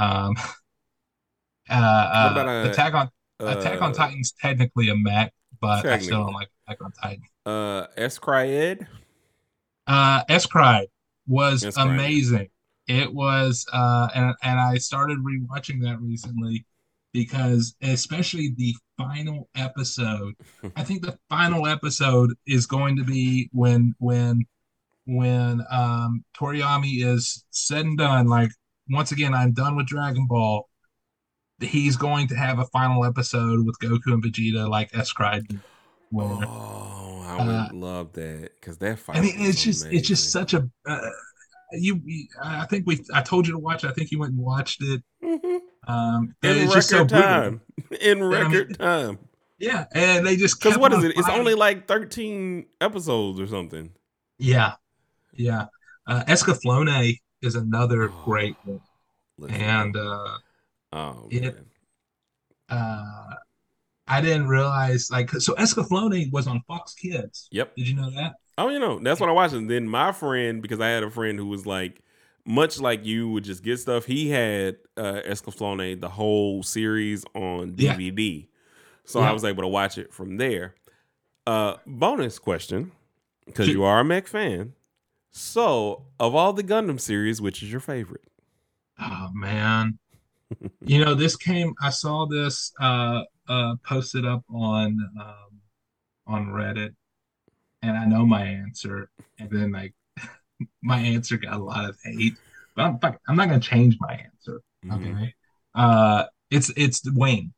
[0.00, 0.34] Um,
[1.70, 6.24] uh, uh, uh, Attack on Attack on Uh, Titan's technically a mech, but I still
[6.24, 7.22] don't like Attack on Titan.
[7.46, 8.18] Uh, S.
[8.18, 8.86] Cryed.
[9.86, 10.86] Uh, S-Cry
[11.26, 12.48] was amazing.
[12.86, 16.64] It was, uh, and and I started rewatching that recently
[17.12, 20.34] because, especially the final episode.
[20.76, 24.46] I think the final episode is going to be when when
[25.06, 28.26] when um Toriyama is said and done.
[28.28, 28.50] Like
[28.90, 30.68] once again, I'm done with Dragon Ball.
[31.60, 35.42] He's going to have a final episode with Goku and Vegeta, like S-Cry
[36.12, 39.16] Oh, I Uh, would love that because that fight.
[39.18, 40.98] I mean, it's just it's just such a uh,
[41.72, 42.26] you, you.
[42.42, 43.04] I think we.
[43.14, 43.84] I told you to watch.
[43.84, 45.02] I think you went and watched it.
[45.22, 45.60] Mhm.
[45.86, 47.60] Um, in record just so time.
[48.00, 49.18] In I mean- record time.
[49.60, 51.12] Yeah, and they just Because what is it?
[51.16, 53.90] It's only like thirteen episodes or something.
[54.38, 54.72] yeah,
[55.34, 55.66] yeah.
[56.06, 58.80] Uh, Escaflowne is another Oh, great one,
[59.38, 60.38] Listen, and uh,
[60.92, 61.58] oh it-
[62.68, 63.34] uh,
[64.06, 67.48] I didn't realize like so Escaflowne was on Fox Kids.
[67.52, 67.76] Yep.
[67.76, 68.34] Did you know that?
[68.58, 69.54] Oh, you know, that's what I watched.
[69.54, 72.00] And then my friend, because I had a friend who was like,
[72.44, 74.04] much like you would just get stuff.
[74.06, 77.94] He had uh Escaflowne, the whole series on Yeah.
[77.96, 78.48] DVD.
[79.04, 80.74] So I was able to watch it from there.
[81.46, 82.92] Uh bonus question,
[83.46, 84.74] because you are a mech fan.
[85.32, 88.24] So of all the Gundam series, which is your favorite?
[88.98, 89.98] Oh man.
[90.84, 95.60] you know, this came I saw this uh uh posted up on um
[96.26, 96.94] on Reddit
[97.82, 99.94] and I know my answer, and then like
[100.82, 102.34] my answer got a lot of hate.
[102.76, 104.60] But I'm I'm not gonna change my answer.
[104.92, 105.06] Okay.
[105.10, 105.32] Mhm.
[105.74, 107.52] Uh, it's it's Wing.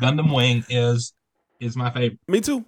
[0.00, 1.12] Gundam Wing is
[1.60, 2.64] is my favorite, Me too.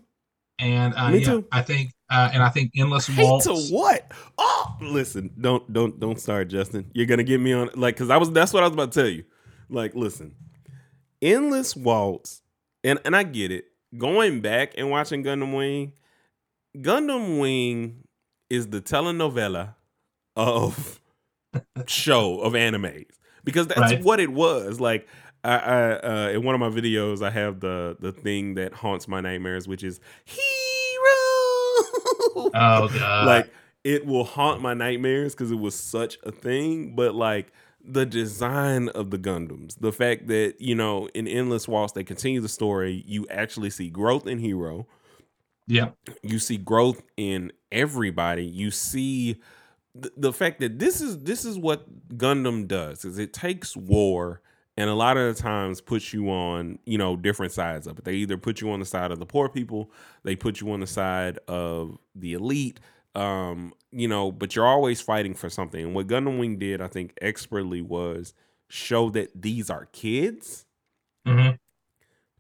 [0.59, 1.47] and uh, Me yeah, too.
[1.53, 3.45] I think uh, and I think Endless Waltz.
[3.47, 4.11] to what?
[4.39, 6.91] Oh, listen, don't don't don't start, Justin.
[6.95, 9.01] You're gonna get me on like because I was that's what I was about to
[9.01, 9.25] tell you.
[9.69, 10.35] Like, listen,
[11.21, 12.43] endless waltz,
[12.85, 13.67] and and I get it.
[13.97, 15.93] Going back and watching Gundam Wing,
[16.77, 18.05] Gundam Wing
[18.51, 19.75] is the telenovela
[20.37, 21.01] of
[21.87, 23.07] show of animes
[23.45, 24.03] because that's Right.
[24.05, 24.81] what it was.
[24.81, 25.07] Like
[25.45, 29.09] I, I uh, in one of my videos, I have the the thing that haunts
[29.09, 30.68] my nightmares, which is Heero.
[32.55, 33.53] Oh god, like
[33.85, 36.95] it will haunt my nightmares because it was such a thing.
[36.95, 41.93] But like the design of the Gundams, the fact that you know in Endless Waltz
[41.93, 44.87] they continue the story, you actually see growth in Heero.
[45.67, 45.91] Yeah,
[46.23, 48.45] you see growth in everybody.
[48.45, 49.41] You see
[50.01, 54.41] th- the fact that this is this is what gundam does is it takes war
[54.79, 58.07] and a lot of the times puts you on you know different sides of it.
[58.07, 59.93] They either put you on the side of the poor people
[60.25, 62.81] they put you on the side of the elite
[63.17, 65.85] um you know but you're always fighting for something.
[65.85, 68.35] And what gundam wing did i think expertly was
[68.71, 70.67] show that these are kids
[71.27, 71.59] hmm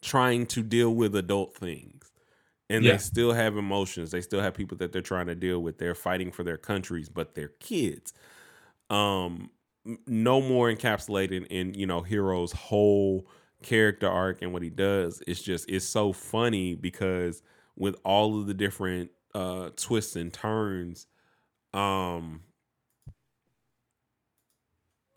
[0.00, 2.12] trying to deal with adult things.
[2.70, 2.88] And Yeah.
[2.88, 4.12] they still have emotions.
[4.12, 5.78] They still have people that they're trying to deal with.
[5.78, 8.14] They're fighting for their countries but they're kids.
[8.90, 9.50] Um
[10.06, 13.26] no more encapsulated in you know Heero's whole
[13.62, 15.22] character arc and what he does.
[15.26, 17.42] It's just it's so funny because
[17.76, 21.06] with all of the different uh twists and turns
[21.74, 22.40] um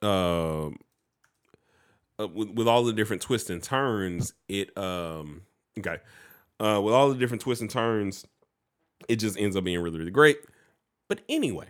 [0.01, 0.77] um
[2.19, 5.41] uh, with, with all the different twists and turns it um
[5.79, 5.97] okay
[6.59, 8.25] uh with all the different twists and turns
[9.07, 10.37] it just ends up being really really great.
[11.07, 11.67] But anyway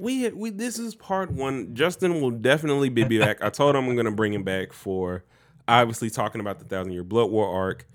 [0.00, 1.74] we we this is part one.
[1.74, 3.42] Justin will definitely be back.
[3.42, 5.24] I told him i'm gonna bring him back for
[5.68, 7.86] obviously talking about the thousand year blood war arc.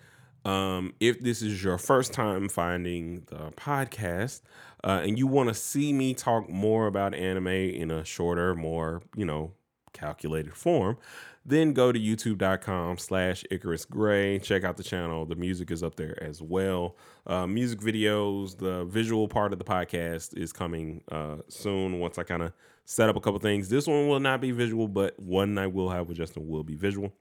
[0.50, 4.42] Um if this is your first time finding the podcast
[4.84, 9.02] uh, and you want to see me talk more about anime in a shorter more
[9.16, 9.54] you know
[9.94, 10.98] calculated form
[11.46, 14.40] then go to youtube.com slash icarus gray.
[14.40, 15.26] Check out the channel.
[15.26, 16.96] The music is up there as well.
[17.28, 22.24] Uh, music videos the visual part of the podcast is coming uh, soon once i
[22.24, 22.54] kind of
[22.86, 23.70] set up a couple things.
[23.70, 26.76] This one will not be visual but one i will have with justin will be
[26.76, 27.14] visual.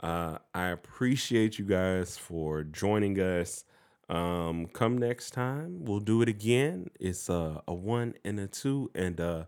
[0.00, 3.64] Uh, i appreciate you guys for joining us.
[4.08, 6.90] Um, come next time we'll do it again.
[7.00, 9.44] It's uh, a one and a two and uh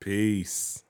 [0.00, 0.83] peace